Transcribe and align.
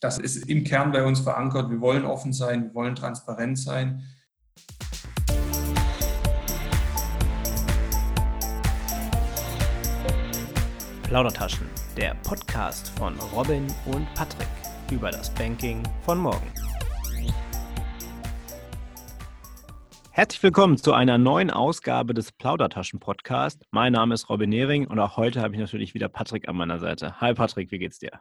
Das 0.00 0.18
ist 0.18 0.36
im 0.50 0.62
Kern 0.62 0.92
bei 0.92 1.02
uns 1.02 1.20
verankert. 1.20 1.70
Wir 1.70 1.80
wollen 1.80 2.04
offen 2.04 2.34
sein, 2.34 2.64
wir 2.64 2.74
wollen 2.74 2.94
transparent 2.94 3.58
sein. 3.58 4.02
Plaudertaschen, 11.02 11.66
der 11.96 12.14
Podcast 12.16 12.90
von 12.98 13.18
Robin 13.34 13.66
und 13.86 14.06
Patrick 14.12 14.48
über 14.90 15.10
das 15.10 15.30
Banking 15.30 15.82
von 16.02 16.18
morgen. 16.18 16.52
Herzlich 20.10 20.42
willkommen 20.42 20.76
zu 20.76 20.92
einer 20.92 21.16
neuen 21.16 21.50
Ausgabe 21.50 22.12
des 22.12 22.32
Plaudertaschen 22.32 23.00
Podcast. 23.00 23.64
Mein 23.70 23.94
Name 23.94 24.12
ist 24.12 24.28
Robin 24.28 24.50
Nehring 24.50 24.86
und 24.86 24.98
auch 24.98 25.16
heute 25.16 25.40
habe 25.40 25.54
ich 25.54 25.60
natürlich 25.60 25.94
wieder 25.94 26.10
Patrick 26.10 26.48
an 26.48 26.56
meiner 26.56 26.80
Seite. 26.80 27.18
Hi 27.22 27.32
Patrick, 27.32 27.70
wie 27.70 27.78
geht's 27.78 27.98
dir? 27.98 28.20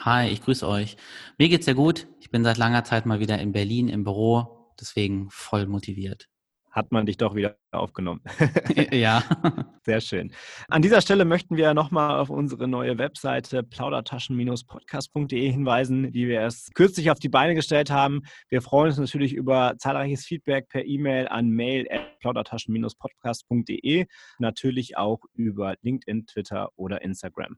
Hi, 0.00 0.28
ich 0.28 0.42
grüße 0.42 0.68
euch. 0.68 0.96
Mir 1.38 1.48
geht's 1.48 1.64
sehr 1.64 1.74
gut. 1.74 2.06
Ich 2.20 2.30
bin 2.30 2.44
seit 2.44 2.58
langer 2.58 2.84
Zeit 2.84 3.06
mal 3.06 3.20
wieder 3.20 3.38
in 3.38 3.52
Berlin 3.52 3.88
im 3.88 4.04
Büro, 4.04 4.74
deswegen 4.78 5.30
voll 5.30 5.66
motiviert 5.66 6.28
hat 6.74 6.90
man 6.90 7.06
dich 7.06 7.16
doch 7.16 7.36
wieder 7.36 7.56
aufgenommen. 7.70 8.20
ja. 8.90 9.22
Sehr 9.84 10.00
schön. 10.00 10.32
An 10.68 10.82
dieser 10.82 11.00
Stelle 11.00 11.24
möchten 11.24 11.56
wir 11.56 11.72
nochmal 11.72 12.18
auf 12.18 12.30
unsere 12.30 12.66
neue 12.66 12.98
Webseite 12.98 13.62
plaudertaschen-podcast.de 13.62 15.52
hinweisen, 15.52 16.10
die 16.10 16.26
wir 16.26 16.40
erst 16.40 16.74
kürzlich 16.74 17.12
auf 17.12 17.20
die 17.20 17.28
Beine 17.28 17.54
gestellt 17.54 17.90
haben. 17.90 18.22
Wir 18.48 18.60
freuen 18.60 18.88
uns 18.88 18.98
natürlich 18.98 19.34
über 19.34 19.74
zahlreiches 19.78 20.26
Feedback 20.26 20.68
per 20.68 20.84
E-Mail 20.84 21.28
an 21.28 21.50
mail.plaudertaschen-podcast.de, 21.50 24.06
natürlich 24.38 24.96
auch 24.96 25.20
über 25.34 25.76
LinkedIn, 25.82 26.26
Twitter 26.26 26.70
oder 26.74 27.02
Instagram. 27.02 27.56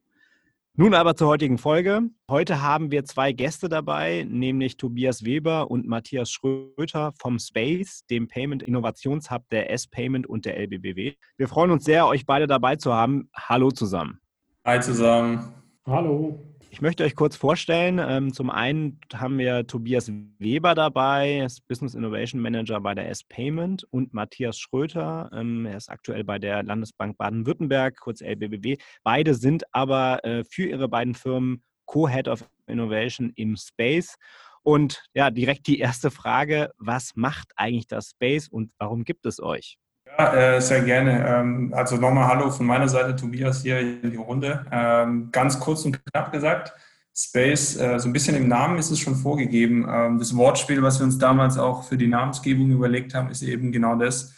Nun 0.79 0.93
aber 0.93 1.17
zur 1.17 1.29
heutigen 1.29 1.57
Folge. 1.57 2.03
Heute 2.31 2.61
haben 2.61 2.91
wir 2.91 3.07
zwei 3.07 3.33
Gäste 3.33 3.71
dabei, 3.71 4.27
nämlich 4.29 4.77
Tobias 4.77 5.25
Weber 5.25 5.71
und 5.71 5.87
Matthias 5.87 6.31
Schröter 6.31 7.15
vom 7.19 7.39
Space, 7.39 8.05
dem 8.11 8.29
Payment 8.29 8.63
Innovationshub 8.63 9.49
der 9.51 9.71
S-Payment 9.73 10.27
und 10.27 10.45
der 10.45 10.59
LBBW. 10.59 11.15
Wir 11.39 11.49
freuen 11.49 11.71
uns 11.71 11.85
sehr, 11.85 12.07
euch 12.07 12.27
beide 12.27 12.47
dabei 12.47 12.77
zu 12.77 12.93
haben. 12.93 13.31
Hallo 13.35 13.71
zusammen. 13.71 14.21
Hi 14.67 14.79
zusammen. 14.79 15.51
Hallo. 15.87 16.56
Ich 16.77 16.83
möchte 16.83 17.05
euch 17.05 17.17
kurz 17.17 17.37
vorstellen. 17.37 17.99
Ähm, 17.99 18.35
zum 18.35 18.51
einen 18.51 19.01
haben 19.15 19.39
wir 19.39 19.67
Tobias 19.67 20.13
Weber 20.39 20.75
dabei, 20.75 21.39
ist 21.39 21.67
Business 21.69 21.95
Innovation 21.95 22.39
Manager 22.43 22.83
bei 22.83 22.95
der 22.95 23.09
S-Payment 23.09 23.85
und 23.85 24.13
Matthias 24.13 24.59
Schröter, 24.59 25.31
ähm, 25.33 25.65
er 25.65 25.79
ist 25.79 25.89
aktuell 25.89 26.23
bei 26.23 26.39
der 26.39 26.63
Landesbank 26.63 27.17
Baden-Württemberg, 27.17 27.99
kurz 27.99 28.21
LBBW. 28.21 28.77
Beide 29.05 29.33
sind 29.33 29.65
aber 29.73 30.23
äh, 30.27 30.45
für 30.45 30.67
ihre 30.69 30.87
beiden 30.87 31.15
Firmen 31.15 31.63
Co-Head 31.87 32.29
of 32.29 32.47
Innovation 32.67 33.33
im 33.37 33.57
Space. 33.57 34.17
Und 34.63 35.03
ja, 35.15 35.31
direkt 35.31 35.69
die 35.69 35.79
erste 35.79 36.11
Frage, 36.11 36.73
was 36.77 37.17
macht 37.17 37.53
eigentlich 37.57 37.87
das 37.87 38.11
Space 38.11 38.49
und 38.49 38.71
warum 38.77 39.05
gibt 39.05 39.25
es 39.25 39.41
euch? 39.41 39.79
Ja, 40.07 40.35
äh, 40.35 40.61
sehr 40.61 40.83
gerne. 40.83 41.27
Ähm, 41.27 41.75
also 41.75 41.97
nochmal 41.97 42.29
Hallo 42.29 42.51
von 42.51 42.67
meiner 42.67 42.89
Seite, 42.89 43.17
Tobias 43.17 43.63
hier 43.63 43.81
in 43.81 44.11
die 44.11 44.17
Runde. 44.17 44.65
Ähm, 44.71 45.29
ganz 45.33 45.59
kurz 45.59 45.85
und 45.85 46.05
knapp 46.07 46.33
gesagt, 46.33 46.73
Space, 47.15 47.77
äh, 47.77 47.99
so 47.99 48.09
ein 48.09 48.13
bisschen 48.13 48.37
im 48.37 48.49
Namen 48.49 48.79
ist 48.79 48.91
es 48.91 49.01
schon 49.01 49.17
vorgegeben. 49.17 49.87
Ähm, 49.89 50.19
das 50.19 50.35
Wortspiel, 50.37 50.83
was 50.83 51.01
wir 51.01 51.05
uns 51.05 51.19
damals 51.19 51.59
auch 51.59 51.85
für 51.85 51.97
die 51.97 52.07
Namensgebung 52.07 52.71
überlegt 52.71 53.15
haben, 53.15 53.31
ist 53.31 53.43
eben 53.43 53.73
genau 53.73 53.97
das 53.97 54.33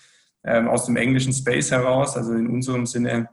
aus 0.44 0.86
dem 0.86 0.96
englischen 0.96 1.32
Space 1.32 1.72
heraus, 1.72 2.16
also 2.16 2.32
in 2.32 2.48
unserem 2.48 2.86
Sinne 2.86 3.28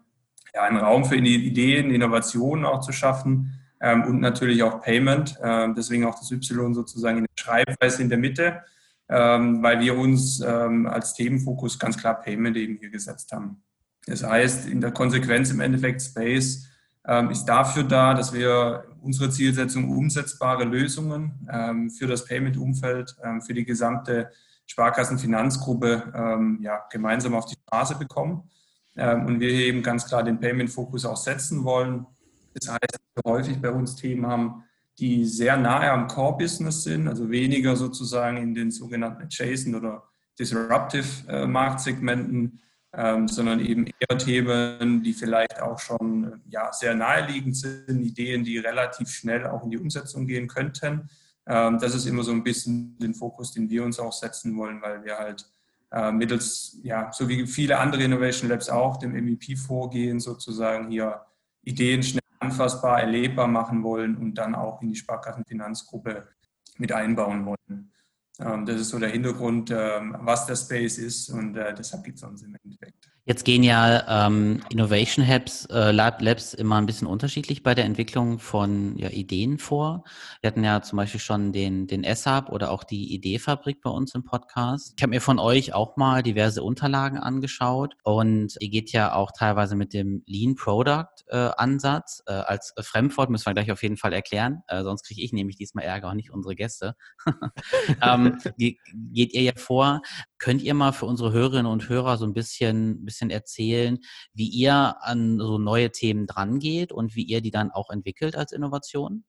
ja, 0.54 0.64
einen 0.64 0.78
Raum 0.78 1.06
für 1.06 1.16
Ideen, 1.16 1.92
Innovationen 1.92 2.66
auch 2.66 2.82
zu 2.82 2.92
schaffen 2.92 3.54
und 3.80 4.20
natürlich 4.20 4.64
auch 4.64 4.82
Payment. 4.82 5.38
deswegen 5.78 6.06
auch 6.06 6.20
das 6.20 6.32
Y 6.32 6.74
sozusagen 6.74 7.20
in 7.20 7.26
der 7.26 7.42
Schreibweise 7.42 8.02
in 8.02 8.10
der 8.10 8.18
Mitte 8.18 8.64
ähm, 9.10 9.62
weil 9.62 9.80
wir 9.80 9.98
uns 9.98 10.40
ähm, 10.40 10.88
als 10.88 11.14
Themenfokus 11.14 11.78
ganz 11.78 11.98
klar 11.98 12.20
Payment 12.22 12.58
eben 12.58 12.78
hier 12.78 12.90
gesetzt 12.90 13.32
haben. 13.32 13.62
Das 14.08 14.24
heißt, 14.24 14.68
in 14.68 14.82
der 14.82 14.92
Konsequenz 14.92 15.52
im 15.52 15.60
Endeffekt 15.60 16.02
Space 16.02 16.68
ähm, 17.08 17.30
ist 17.30 17.46
dafür 17.46 17.84
da, 17.84 18.14
dass 18.14 18.34
wir 18.34 18.86
unsere 19.02 19.30
Zielsetzung 19.30 19.90
umsetzbare 19.90 20.64
Lösungen 20.64 21.48
ähm, 21.52 21.90
für 21.92 22.08
das 22.08 22.26
Payment-Umfeld, 22.26 23.16
ähm, 23.24 23.42
für 23.42 23.54
die 23.54 23.66
gesamte 23.66 24.32
Sparkassenfinanzgruppe 24.66 26.12
ähm, 26.16 26.60
ja, 26.62 26.84
gemeinsam 26.92 27.36
auf 27.36 27.46
die 27.46 27.56
Straße 27.68 27.98
bekommen. 27.98 28.50
und 28.96 29.42
wir 29.42 29.50
eben 29.50 29.84
ganz 29.84 30.08
klar 30.08 30.24
den 30.24 30.40
Payment-Fokus 30.40 31.06
auch 31.06 31.18
setzen 31.18 31.66
wollen. 31.66 32.06
Das 32.54 32.70
heißt, 32.70 33.00
wir 33.14 33.32
häufig 33.32 33.62
bei 33.62 33.70
uns 33.70 33.98
Themen 33.98 34.26
haben, 34.26 34.64
die 35.00 35.26
sehr 35.26 35.58
nahe 35.58 35.92
am 35.92 36.08
Core-Business 36.08 36.84
sind, 36.84 37.08
also 37.08 37.30
weniger 37.30 37.76
sozusagen 37.76 38.38
in 38.38 38.56
den 38.56 38.72
sogenannten 38.72 39.24
Adjacent 39.24 39.76
oder 39.76 40.04
Disruptive 40.40 41.06
äh, 41.28 41.46
Marktsegmenten, 41.46 42.62
ähm, 42.94 43.28
sondern 43.28 43.60
eben 43.60 43.88
eher 43.88 44.18
Themen, 44.18 45.04
die 45.04 45.14
vielleicht 45.14 45.62
auch 45.62 45.80
schon 45.80 46.42
ja, 46.48 46.72
sehr 46.72 46.96
naheliegend 46.96 47.58
sind, 47.58 48.02
Ideen, 48.02 48.44
die 48.44 48.58
relativ 48.58 49.10
schnell 49.10 49.48
auch 49.48 49.64
in 49.64 49.72
die 49.72 49.78
Umsetzung 49.78 50.26
gehen 50.28 50.48
könnten. 50.48 51.10
Ähm, 51.46 51.78
das 51.80 51.94
ist 51.94 52.06
immer 52.06 52.24
so 52.24 52.32
ein 52.32 52.44
bisschen 52.44 52.98
den 52.98 53.14
Fokus, 53.14 53.52
den 53.52 53.70
wir 53.70 53.84
uns 53.84 54.00
auch 54.00 54.14
setzen 54.14 54.56
wollen, 54.58 54.82
weil 54.82 55.04
wir 55.04 55.18
halt 55.18 55.46
äh, 55.92 56.12
mittels, 56.12 56.80
ja, 56.84 57.12
so 57.12 57.28
wie 57.28 57.46
viele 57.48 57.80
andere 57.80 58.04
Innovation 58.04 58.50
Labs 58.50 58.70
auch, 58.70 58.98
dem 58.98 59.12
MVP 59.12 59.58
vorgehen, 59.58 60.20
sozusagen 60.20 60.90
hier 60.90 61.22
Ideen 61.64 62.02
schnell 62.02 62.25
anfassbar, 62.40 63.02
erlebbar 63.02 63.48
machen 63.48 63.84
wollen 63.84 64.18
und 64.18 64.36
dann 64.36 64.56
auch 64.56 64.82
in 64.82 64.90
die 64.90 64.96
Sparkassenfinanzgruppe 64.96 66.28
mit 66.78 66.92
einbauen 66.92 67.46
wollen. 67.46 67.92
Ähm, 68.40 68.66
das 68.66 68.82
ist 68.82 68.90
so 68.90 69.00
der 69.00 69.10
Hintergrund, 69.10 69.72
ähm, 69.72 70.16
was 70.20 70.46
der 70.46 70.56
Space 70.56 70.98
ist 70.98 71.30
und 71.30 71.56
äh, 71.56 71.74
deshalb 71.74 72.04
gibt 72.04 72.18
es 72.18 72.24
uns 72.24 72.44
im 72.44 72.56
Endeffekt. 72.64 73.10
Jetzt 73.28 73.44
gehen 73.44 73.64
ja 73.64 74.28
ähm, 74.28 74.62
Innovation 74.70 75.26
Labs, 75.28 75.66
äh, 75.72 75.90
Labs 75.92 76.54
immer 76.54 76.76
ein 76.76 76.86
bisschen 76.86 77.08
unterschiedlich 77.08 77.64
bei 77.64 77.74
der 77.74 77.86
Entwicklung 77.86 78.38
von 78.38 78.96
ja, 79.00 79.10
Ideen 79.10 79.58
vor. 79.58 80.04
Wir 80.42 80.50
hatten 80.50 80.64
ja 80.64 80.84
zum 80.84 80.98
Beispiel 80.98 81.20
schon 81.20 81.52
den, 81.52 81.88
den 81.88 82.04
S-Hub 82.04 82.50
oder 82.50 82.70
auch 82.70 82.84
die 82.84 83.16
Ideefabrik 83.16 83.82
bei 83.82 83.90
uns 83.90 84.14
im 84.14 84.26
Podcast. 84.26 84.94
Ich 84.96 85.02
habe 85.02 85.10
mir 85.10 85.22
von 85.22 85.40
euch 85.40 85.74
auch 85.74 85.98
mal 85.98 86.22
diverse 86.22 86.62
Unterlagen 86.62 87.18
angeschaut 87.18 87.96
und 88.04 88.58
ihr 88.60 88.70
geht 88.70 88.92
ja 88.92 89.16
auch 89.16 89.32
teilweise 89.32 89.76
mit 89.76 89.96
dem 89.96 90.22
Lean 90.28 90.54
Product 90.54 91.26
äh, 91.26 91.50
Ansatz 91.58 92.22
äh, 92.28 92.34
als 92.34 92.76
Fremdwort, 92.80 93.32
müssen 93.32 93.48
wir 93.48 93.56
gleich 93.56 93.72
auf 93.72 93.82
jeden 93.82 93.98
Fall 93.98 94.14
erklären, 94.14 94.62
äh, 94.68 94.84
sonst 94.84 95.02
kriege 95.02 95.24
ich 95.24 95.34
nämlich 95.34 95.56
diesmal 95.56 95.84
Ärger 95.84 96.12
und 96.12 96.18
nicht 96.18 96.30
unsere 96.30 96.54
Gäste. 96.54 96.96
ähm, 98.04 98.38
geht 98.60 99.34
ihr 99.34 99.42
ja 99.42 99.54
vor, 99.56 100.04
könnt 100.38 100.62
ihr 100.62 100.76
mal 100.76 100.92
für 100.92 101.08
unsere 101.08 101.32
Hörerinnen 101.32 101.66
und 101.66 101.90
Hörer 101.90 102.18
so 102.18 102.26
ein 102.26 102.34
bisschen, 102.34 103.04
bisschen 103.04 103.15
erzählen, 103.22 104.00
wie 104.34 104.48
ihr 104.48 104.96
an 105.02 105.40
so 105.40 105.58
neue 105.58 105.92
Themen 105.92 106.28
drangeht 106.28 106.92
und 106.92 107.16
wie 107.16 107.24
ihr 107.24 107.42
die 107.42 107.52
dann 107.52 107.72
auch 107.72 107.90
entwickelt 107.90 108.36
als 108.36 108.52
Innovation? 108.52 109.24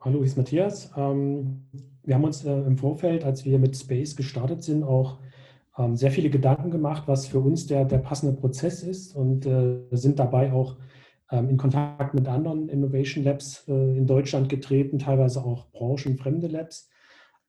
Hallo, 0.00 0.22
ich 0.22 0.34
bin 0.34 0.42
Matthias. 0.42 0.90
Ähm, 0.96 1.66
wir 2.02 2.14
haben 2.14 2.24
uns 2.24 2.44
äh, 2.44 2.52
im 2.52 2.76
Vorfeld, 2.76 3.24
als 3.24 3.44
wir 3.44 3.58
mit 3.58 3.74
Space 3.76 4.14
gestartet 4.16 4.62
sind, 4.62 4.84
auch 4.84 5.18
ähm, 5.78 5.96
sehr 5.96 6.10
viele 6.10 6.30
Gedanken 6.30 6.70
gemacht, 6.70 7.04
was 7.06 7.26
für 7.26 7.40
uns 7.40 7.66
der, 7.66 7.84
der 7.84 7.98
passende 7.98 8.38
Prozess 8.38 8.82
ist 8.82 9.16
und 9.16 9.46
äh, 9.46 9.78
sind 9.92 10.18
dabei 10.18 10.52
auch 10.52 10.76
ähm, 11.30 11.48
in 11.48 11.56
Kontakt 11.56 12.14
mit 12.14 12.28
anderen 12.28 12.68
Innovation 12.68 13.24
Labs 13.24 13.66
äh, 13.66 13.96
in 13.96 14.06
Deutschland 14.06 14.48
getreten, 14.48 14.98
teilweise 14.98 15.42
auch 15.42 15.70
branchenfremde 15.72 16.48
Labs 16.48 16.90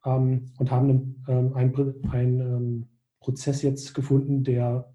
und 0.08 0.70
haben 0.70 1.24
einen, 1.26 2.06
einen 2.12 2.90
Prozess 3.20 3.64
jetzt 3.64 3.96
gefunden, 3.96 4.44
der 4.44 4.95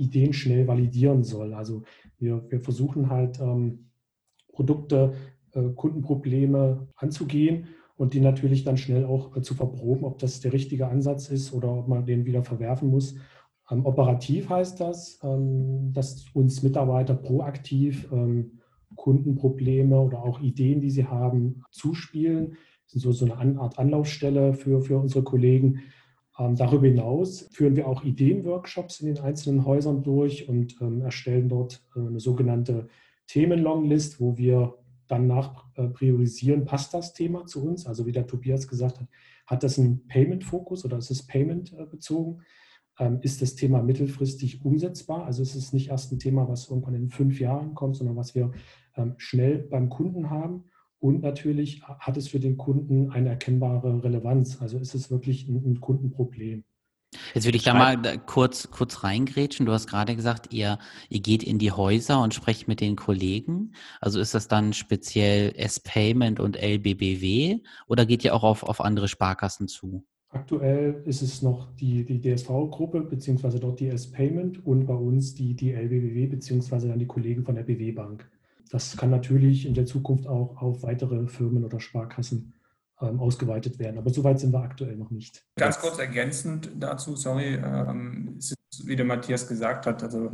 Ideen 0.00 0.32
schnell 0.32 0.66
validieren 0.66 1.22
soll. 1.22 1.54
Also 1.54 1.82
wir, 2.18 2.50
wir 2.50 2.60
versuchen 2.60 3.10
halt 3.10 3.38
ähm, 3.40 3.90
Produkte, 4.52 5.14
äh, 5.52 5.68
Kundenprobleme 5.74 6.88
anzugehen 6.96 7.68
und 7.96 8.14
die 8.14 8.20
natürlich 8.20 8.64
dann 8.64 8.78
schnell 8.78 9.04
auch 9.04 9.36
äh, 9.36 9.42
zu 9.42 9.54
verproben, 9.54 10.04
ob 10.04 10.18
das 10.18 10.40
der 10.40 10.52
richtige 10.52 10.88
Ansatz 10.88 11.28
ist 11.28 11.52
oder 11.52 11.70
ob 11.70 11.88
man 11.88 12.06
den 12.06 12.24
wieder 12.24 12.42
verwerfen 12.42 12.88
muss. 12.88 13.16
Ähm, 13.70 13.84
operativ 13.84 14.48
heißt 14.48 14.80
das, 14.80 15.20
ähm, 15.22 15.92
dass 15.92 16.24
uns 16.34 16.62
Mitarbeiter 16.62 17.14
proaktiv 17.14 18.10
ähm, 18.12 18.60
Kundenprobleme 18.96 20.00
oder 20.00 20.22
auch 20.22 20.40
Ideen, 20.40 20.80
die 20.80 20.90
sie 20.90 21.06
haben, 21.06 21.62
zuspielen. 21.70 22.56
Das 22.86 22.96
ist 22.96 23.02
so, 23.02 23.12
so 23.12 23.32
eine 23.32 23.60
Art 23.60 23.78
Anlaufstelle 23.78 24.54
für, 24.54 24.80
für 24.80 24.98
unsere 24.98 25.22
Kollegen, 25.22 25.80
darüber 26.36 26.86
hinaus 26.86 27.48
führen 27.52 27.76
wir 27.76 27.86
auch 27.86 28.02
Ideenworkshops 28.04 29.00
in 29.00 29.06
den 29.14 29.22
einzelnen 29.22 29.64
Häusern 29.64 30.02
durch 30.02 30.48
und 30.48 30.80
ähm, 30.80 31.02
erstellen 31.02 31.48
dort 31.48 31.84
äh, 31.94 32.00
eine 32.00 32.20
sogenannte 32.20 32.88
Themenlonglist, 33.26 34.20
wo 34.20 34.38
wir 34.38 34.78
dann 35.06 35.26
nach 35.26 35.66
äh, 35.74 35.88
priorisieren, 35.88 36.64
passt 36.64 36.94
das 36.94 37.12
Thema 37.12 37.46
zu 37.46 37.64
uns? 37.64 37.86
Also 37.86 38.06
wie 38.06 38.12
der 38.12 38.26
Tobias 38.26 38.68
gesagt 38.68 39.00
hat, 39.00 39.08
hat 39.46 39.62
das 39.62 39.78
einen 39.78 40.06
Payment-Fokus 40.06 40.84
oder 40.84 40.98
ist 40.98 41.10
es 41.10 41.26
Payment 41.26 41.72
äh, 41.72 41.84
bezogen? 41.84 42.42
Ähm, 42.98 43.18
ist 43.22 43.42
das 43.42 43.56
Thema 43.56 43.82
mittelfristig 43.82 44.64
umsetzbar? 44.64 45.26
Also 45.26 45.42
ist 45.42 45.56
es 45.56 45.72
nicht 45.72 45.90
erst 45.90 46.12
ein 46.12 46.18
Thema, 46.20 46.48
was 46.48 46.70
irgendwann 46.70 46.94
in 46.94 47.08
fünf 47.08 47.40
Jahren 47.40 47.74
kommt, 47.74 47.96
sondern 47.96 48.16
was 48.16 48.34
wir 48.34 48.52
schnell 49.18 49.58
beim 49.58 49.88
Kunden 49.88 50.30
haben? 50.30 50.64
Und 51.00 51.22
natürlich 51.22 51.82
hat 51.82 52.16
es 52.16 52.28
für 52.28 52.40
den 52.40 52.58
Kunden 52.58 53.10
eine 53.10 53.30
erkennbare 53.30 54.04
Relevanz. 54.04 54.60
Also 54.60 54.78
ist 54.78 54.94
es 54.94 55.10
wirklich 55.10 55.48
ein, 55.48 55.64
ein 55.64 55.80
Kundenproblem. 55.80 56.64
Jetzt 57.34 57.44
würde 57.44 57.56
ich 57.56 57.64
da 57.64 57.74
mal 57.74 58.18
kurz, 58.26 58.70
kurz 58.70 59.02
reingrätschen. 59.02 59.66
Du 59.66 59.72
hast 59.72 59.88
gerade 59.88 60.14
gesagt, 60.14 60.52
ihr, 60.52 60.78
ihr 61.08 61.20
geht 61.20 61.42
in 61.42 61.58
die 61.58 61.72
Häuser 61.72 62.22
und 62.22 62.34
sprecht 62.34 62.68
mit 62.68 62.80
den 62.80 62.94
Kollegen. 62.94 63.72
Also 64.00 64.20
ist 64.20 64.34
das 64.34 64.46
dann 64.46 64.72
speziell 64.72 65.52
S-Payment 65.56 66.38
und 66.38 66.56
LBBW 66.56 67.58
oder 67.88 68.06
geht 68.06 68.24
ihr 68.24 68.34
auch 68.34 68.44
auf, 68.44 68.62
auf 68.62 68.80
andere 68.80 69.08
Sparkassen 69.08 69.66
zu? 69.66 70.04
Aktuell 70.28 71.02
ist 71.06 71.22
es 71.22 71.42
noch 71.42 71.74
die, 71.74 72.04
die 72.04 72.20
DSV-Gruppe, 72.20 73.00
beziehungsweise 73.00 73.58
dort 73.58 73.80
die 73.80 73.88
S-Payment 73.88 74.64
und 74.64 74.86
bei 74.86 74.94
uns 74.94 75.34
die, 75.34 75.54
die 75.54 75.72
LBBW, 75.72 76.26
beziehungsweise 76.26 76.88
dann 76.88 77.00
die 77.00 77.06
Kollegen 77.06 77.44
von 77.44 77.56
der 77.56 77.64
BW 77.64 77.90
Bank. 77.90 78.30
Das 78.70 78.96
kann 78.96 79.10
natürlich 79.10 79.66
in 79.66 79.74
der 79.74 79.84
Zukunft 79.84 80.26
auch 80.28 80.62
auf 80.62 80.82
weitere 80.82 81.26
Firmen 81.26 81.64
oder 81.64 81.80
Sparkassen 81.80 82.54
ähm, 83.00 83.18
ausgeweitet 83.18 83.78
werden. 83.78 83.98
Aber 83.98 84.10
so 84.10 84.22
weit 84.22 84.38
sind 84.38 84.52
wir 84.52 84.60
aktuell 84.60 84.96
noch 84.96 85.10
nicht. 85.10 85.44
Ganz 85.56 85.78
kurz 85.80 85.98
ergänzend 85.98 86.70
dazu, 86.78 87.16
sorry, 87.16 87.54
ähm, 87.54 88.38
wie 88.84 88.94
der 88.94 89.04
Matthias 89.04 89.48
gesagt 89.48 89.86
hat, 89.86 90.02
also 90.04 90.32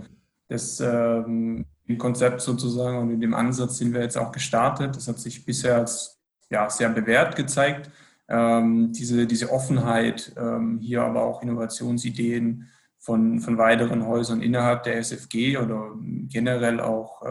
das 0.48 0.80
ähm, 0.80 1.64
Konzept 1.98 2.40
sozusagen 2.42 2.98
und 2.98 3.10
in 3.10 3.20
dem 3.20 3.34
Ansatz 3.34 3.78
sind 3.78 3.94
wir 3.94 4.02
jetzt 4.02 4.18
auch 4.18 4.32
gestartet. 4.32 4.96
Das 4.96 5.08
hat 5.08 5.18
sich 5.18 5.44
bisher 5.44 5.76
als 5.76 6.20
ja, 6.50 6.68
sehr 6.68 6.90
bewährt 6.90 7.36
gezeigt. 7.36 7.90
Diese, 8.28 9.24
diese 9.28 9.52
Offenheit, 9.52 10.34
hier 10.80 11.02
aber 11.04 11.22
auch 11.22 11.42
Innovationsideen 11.42 12.66
von, 12.98 13.38
von 13.38 13.56
weiteren 13.56 14.04
Häusern 14.04 14.42
innerhalb 14.42 14.82
der 14.82 14.96
SFG 14.98 15.58
oder 15.58 15.92
generell 16.28 16.80
auch 16.80 17.22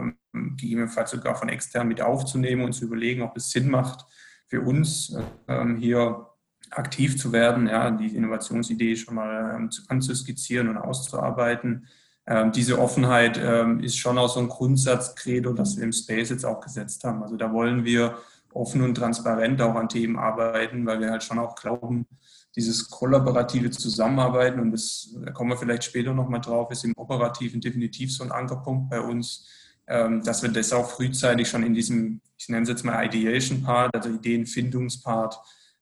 gegebenenfalls 0.57 1.11
sogar 1.11 1.35
von 1.35 1.49
extern 1.49 1.87
mit 1.87 2.01
aufzunehmen 2.01 2.63
und 2.63 2.73
zu 2.73 2.85
überlegen, 2.85 3.21
ob 3.21 3.35
es 3.37 3.51
Sinn 3.51 3.69
macht, 3.69 4.05
für 4.47 4.61
uns 4.61 5.17
ähm, 5.47 5.77
hier 5.77 6.27
aktiv 6.71 7.17
zu 7.17 7.31
werden, 7.31 7.67
ja, 7.67 7.91
die 7.91 8.15
Innovationsidee 8.15 8.95
schon 8.95 9.15
mal 9.15 9.55
ähm, 9.55 9.69
anzuskizzieren 9.87 10.69
und 10.69 10.77
auszuarbeiten. 10.77 11.87
Ähm, 12.27 12.51
diese 12.51 12.79
Offenheit 12.79 13.39
ähm, 13.41 13.79
ist 13.81 13.97
schon 13.97 14.17
auch 14.17 14.29
so 14.29 14.39
ein 14.39 14.49
Grundsatzcredo, 14.49 15.53
das 15.53 15.77
wir 15.77 15.83
im 15.83 15.91
Space 15.91 16.29
jetzt 16.29 16.45
auch 16.45 16.59
gesetzt 16.59 17.03
haben. 17.03 17.21
Also 17.21 17.37
da 17.37 17.51
wollen 17.53 17.85
wir 17.85 18.17
offen 18.51 18.81
und 18.81 18.95
transparent 18.95 19.61
auch 19.61 19.75
an 19.75 19.89
Themen 19.89 20.17
arbeiten, 20.17 20.85
weil 20.85 20.99
wir 21.01 21.11
halt 21.11 21.23
schon 21.23 21.39
auch 21.39 21.55
glauben, 21.55 22.07
dieses 22.55 22.89
kollaborative 22.89 23.69
Zusammenarbeiten, 23.69 24.59
und 24.61 24.71
das, 24.71 25.13
da 25.23 25.31
kommen 25.31 25.51
wir 25.51 25.57
vielleicht 25.57 25.83
später 25.83 26.13
nochmal 26.13 26.39
drauf, 26.39 26.71
ist 26.71 26.85
im 26.85 26.93
Operativen 26.95 27.59
definitiv 27.59 28.13
so 28.13 28.23
ein 28.23 28.31
Ankerpunkt 28.31 28.89
bei 28.89 29.01
uns, 29.01 29.45
dass 29.87 30.41
wir 30.41 30.49
das 30.49 30.73
auch 30.73 30.89
frühzeitig 30.89 31.47
schon 31.47 31.61
in 31.61 31.75
diesem, 31.75 32.19
ich 32.37 32.49
nenne 32.49 32.63
es 32.63 32.69
jetzt 32.69 32.83
mal 32.83 33.05
Ideation-Part, 33.05 33.93
also 33.93 34.09
Ideenfindungspart, 34.09 35.37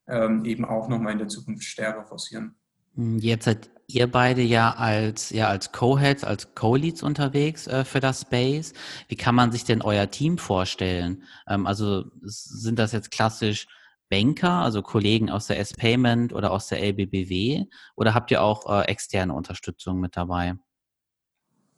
ähm, 0.08 0.44
eben 0.44 0.64
auch 0.64 0.88
nochmal 0.88 1.12
in 1.12 1.18
der 1.18 1.28
Zukunft 1.28 1.64
stärker 1.64 2.04
forcieren. 2.04 2.54
Hm, 2.94 3.18
jetzt 3.18 3.44
seid 3.44 3.70
ihr 3.86 4.10
beide 4.10 4.42
ja 4.42 4.72
als, 4.72 5.30
ja, 5.30 5.48
als 5.48 5.72
Co-Heads, 5.72 6.24
als 6.24 6.54
Co-Leads 6.54 7.02
unterwegs 7.02 7.66
äh, 7.66 7.84
für 7.84 8.00
das 8.00 8.22
Space. 8.22 8.72
Wie 9.08 9.16
kann 9.16 9.34
man 9.34 9.52
sich 9.52 9.64
denn 9.64 9.82
euer 9.82 10.10
Team 10.10 10.38
vorstellen? 10.38 11.24
Ähm, 11.48 11.66
also 11.66 12.04
sind 12.22 12.78
das 12.78 12.92
jetzt 12.92 13.10
klassisch 13.10 13.66
Banker, 14.10 14.50
also 14.50 14.82
Kollegen 14.82 15.30
aus 15.30 15.46
der 15.46 15.58
S-Payment 15.58 16.32
oder 16.32 16.50
aus 16.52 16.68
der 16.68 16.82
LBBW? 16.82 17.64
Oder 17.96 18.14
habt 18.14 18.30
ihr 18.30 18.42
auch 18.42 18.70
äh, 18.70 18.84
externe 18.86 19.34
Unterstützung 19.34 20.00
mit 20.00 20.16
dabei? 20.16 20.54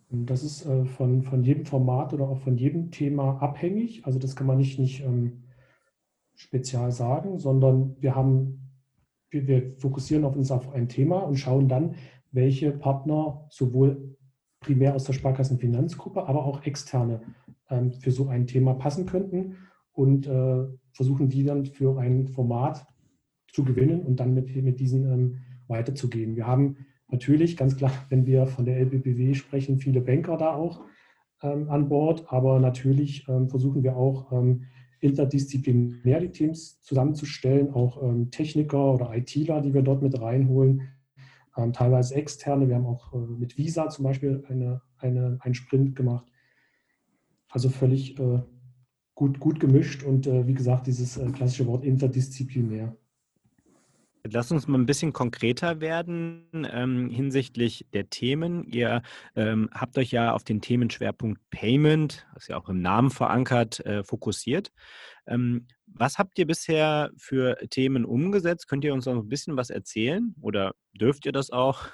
Das 0.08 0.44
ist 0.44 0.64
äh, 0.66 0.84
von, 0.84 1.22
von 1.22 1.42
jedem 1.42 1.64
Format 1.64 2.12
oder 2.14 2.28
auch 2.28 2.38
von 2.38 2.56
jedem 2.56 2.90
Thema 2.90 3.38
abhängig. 3.42 4.06
Also 4.06 4.18
das 4.18 4.36
kann 4.36 4.46
man 4.46 4.58
nicht, 4.58 4.78
nicht 4.78 5.02
ähm, 5.02 5.44
spezial 6.36 6.92
sagen, 6.92 7.38
sondern 7.38 7.96
wir 8.00 8.14
haben, 8.14 8.70
wir, 9.30 9.46
wir 9.46 9.76
fokussieren 9.78 10.24
auf 10.24 10.36
uns 10.36 10.50
auf 10.50 10.72
ein 10.72 10.88
Thema 10.88 11.18
und 11.18 11.36
schauen 11.36 11.68
dann, 11.68 11.96
welche 12.30 12.70
Partner 12.70 13.46
sowohl 13.50 14.16
primär 14.60 14.94
aus 14.94 15.04
der 15.04 15.12
Sparkassenfinanzgruppe, 15.12 16.26
aber 16.26 16.44
auch 16.44 16.64
externe 16.64 17.22
ähm, 17.68 17.92
für 17.92 18.12
so 18.12 18.28
ein 18.28 18.46
Thema 18.46 18.74
passen 18.74 19.06
könnten 19.06 19.56
und 19.92 20.26
äh, 20.26 20.66
versuchen 20.92 21.28
die 21.28 21.44
dann 21.44 21.66
für 21.66 21.98
ein 21.98 22.28
Format 22.28 22.86
zu 23.52 23.64
gewinnen 23.64 24.02
und 24.02 24.20
dann 24.20 24.34
mit, 24.34 24.54
mit 24.54 24.78
diesen 24.78 25.10
ähm, 25.10 25.38
weiterzugehen. 25.66 26.36
Wir 26.36 26.46
haben 26.46 26.76
natürlich, 27.08 27.56
ganz 27.56 27.76
klar, 27.76 27.92
wenn 28.08 28.26
wir 28.26 28.46
von 28.46 28.64
der 28.64 28.78
LBBW 28.78 29.34
sprechen, 29.34 29.78
viele 29.78 30.00
Banker 30.00 30.36
da 30.36 30.54
auch 30.54 30.84
ähm, 31.42 31.68
an 31.70 31.88
Bord, 31.88 32.24
aber 32.28 32.58
natürlich 32.60 33.28
ähm, 33.28 33.48
versuchen 33.48 33.82
wir 33.82 33.96
auch 33.96 34.32
ähm, 34.32 34.64
interdisziplinär 35.00 36.20
die 36.20 36.30
Teams 36.30 36.80
zusammenzustellen, 36.82 37.72
auch 37.72 38.02
ähm, 38.02 38.30
Techniker 38.30 38.94
oder 38.94 39.14
ITler, 39.14 39.60
die 39.60 39.74
wir 39.74 39.82
dort 39.82 40.02
mit 40.02 40.20
reinholen, 40.20 40.88
ähm, 41.56 41.72
teilweise 41.72 42.14
externe. 42.14 42.68
Wir 42.68 42.76
haben 42.76 42.86
auch 42.86 43.12
äh, 43.12 43.18
mit 43.18 43.58
Visa 43.58 43.88
zum 43.88 44.04
Beispiel 44.04 44.44
eine, 44.48 44.80
eine, 44.98 45.38
einen 45.40 45.54
Sprint 45.54 45.96
gemacht. 45.96 46.26
Also 47.50 47.68
völlig 47.68 48.18
äh, 48.18 48.42
gut, 49.14 49.40
gut 49.40 49.60
gemischt 49.60 50.02
und 50.02 50.26
äh, 50.26 50.46
wie 50.46 50.54
gesagt, 50.54 50.86
dieses 50.86 51.16
äh, 51.16 51.30
klassische 51.30 51.66
Wort 51.66 51.84
interdisziplinär. 51.84 52.96
Lass 54.30 54.50
uns 54.50 54.66
mal 54.66 54.78
ein 54.78 54.86
bisschen 54.86 55.12
konkreter 55.12 55.80
werden 55.80 56.46
ähm, 56.70 57.10
hinsichtlich 57.10 57.86
der 57.92 58.08
Themen. 58.08 58.64
Ihr 58.64 59.02
ähm, 59.34 59.68
habt 59.72 59.98
euch 59.98 60.10
ja 60.10 60.32
auf 60.32 60.44
den 60.44 60.60
Themenschwerpunkt 60.60 61.40
Payment, 61.50 62.26
das 62.34 62.44
ist 62.44 62.48
ja 62.48 62.56
auch 62.56 62.68
im 62.68 62.80
Namen 62.80 63.10
verankert, 63.10 63.84
äh, 63.84 64.04
fokussiert. 64.04 64.72
Ähm, 65.26 65.66
was 65.86 66.18
habt 66.18 66.38
ihr 66.38 66.46
bisher 66.46 67.10
für 67.16 67.56
Themen 67.70 68.04
umgesetzt? 68.04 68.68
Könnt 68.68 68.84
ihr 68.84 68.94
uns 68.94 69.06
noch 69.06 69.14
ein 69.14 69.28
bisschen 69.28 69.56
was 69.56 69.70
erzählen 69.70 70.34
oder 70.40 70.74
dürft 70.92 71.26
ihr 71.26 71.32
das 71.32 71.50
auch? 71.50 71.88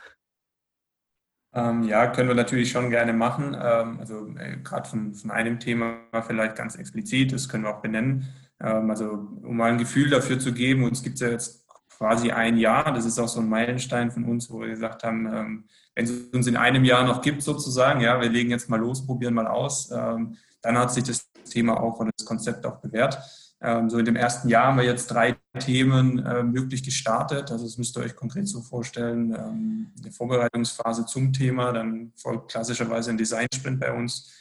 Ähm, 1.54 1.82
ja, 1.82 2.06
können 2.06 2.28
wir 2.28 2.34
natürlich 2.34 2.70
schon 2.70 2.90
gerne 2.90 3.12
machen. 3.12 3.54
Ähm, 3.54 4.00
also 4.00 4.34
äh, 4.38 4.56
gerade 4.62 4.88
von, 4.88 5.14
von 5.14 5.30
einem 5.30 5.60
Thema 5.60 5.98
vielleicht 6.26 6.56
ganz 6.56 6.76
explizit, 6.76 7.32
das 7.32 7.48
können 7.48 7.64
wir 7.64 7.76
auch 7.76 7.82
benennen. 7.82 8.28
Ähm, 8.62 8.88
also 8.88 9.28
um 9.42 9.56
mal 9.56 9.72
ein 9.72 9.78
Gefühl 9.78 10.08
dafür 10.08 10.38
zu 10.38 10.54
geben, 10.54 10.84
uns 10.84 11.02
gibt 11.02 11.16
es 11.16 11.20
ja 11.20 11.28
jetzt 11.28 11.61
quasi 12.02 12.32
ein 12.32 12.56
Jahr. 12.56 12.92
Das 12.92 13.04
ist 13.04 13.20
auch 13.20 13.28
so 13.28 13.38
ein 13.38 13.48
Meilenstein 13.48 14.10
von 14.10 14.24
uns, 14.24 14.50
wo 14.50 14.60
wir 14.60 14.66
gesagt 14.66 15.04
haben, 15.04 15.32
ähm, 15.32 15.64
wenn 15.94 16.04
es 16.04 16.10
uns 16.32 16.48
in 16.48 16.56
einem 16.56 16.84
Jahr 16.84 17.04
noch 17.04 17.22
gibt, 17.22 17.42
sozusagen, 17.42 18.00
ja, 18.00 18.20
wir 18.20 18.28
legen 18.28 18.50
jetzt 18.50 18.68
mal 18.68 18.80
los, 18.80 19.06
probieren 19.06 19.34
mal 19.34 19.46
aus, 19.46 19.88
ähm, 19.92 20.36
dann 20.62 20.76
hat 20.76 20.92
sich 20.92 21.04
das 21.04 21.30
Thema 21.48 21.80
auch 21.80 22.00
und 22.00 22.10
das 22.16 22.26
Konzept 22.26 22.66
auch 22.66 22.80
bewährt. 22.80 23.20
Ähm, 23.60 23.88
so 23.88 23.98
in 23.98 24.04
dem 24.04 24.16
ersten 24.16 24.48
Jahr 24.48 24.66
haben 24.66 24.78
wir 24.78 24.84
jetzt 24.84 25.06
drei 25.06 25.36
Themen 25.60 26.24
wirklich 26.52 26.82
gestartet. 26.82 27.52
Also 27.52 27.64
das 27.66 27.78
müsst 27.78 27.96
ihr 27.96 28.00
euch 28.02 28.16
konkret 28.16 28.48
so 28.48 28.62
vorstellen. 28.62 29.32
Eine 29.32 30.10
Vorbereitungsphase 30.10 31.06
zum 31.06 31.32
Thema, 31.32 31.72
dann 31.72 32.12
folgt 32.16 32.50
klassischerweise 32.50 33.10
ein 33.10 33.18
Design-Sprint 33.18 33.78
bei 33.78 33.92
uns. 33.92 34.32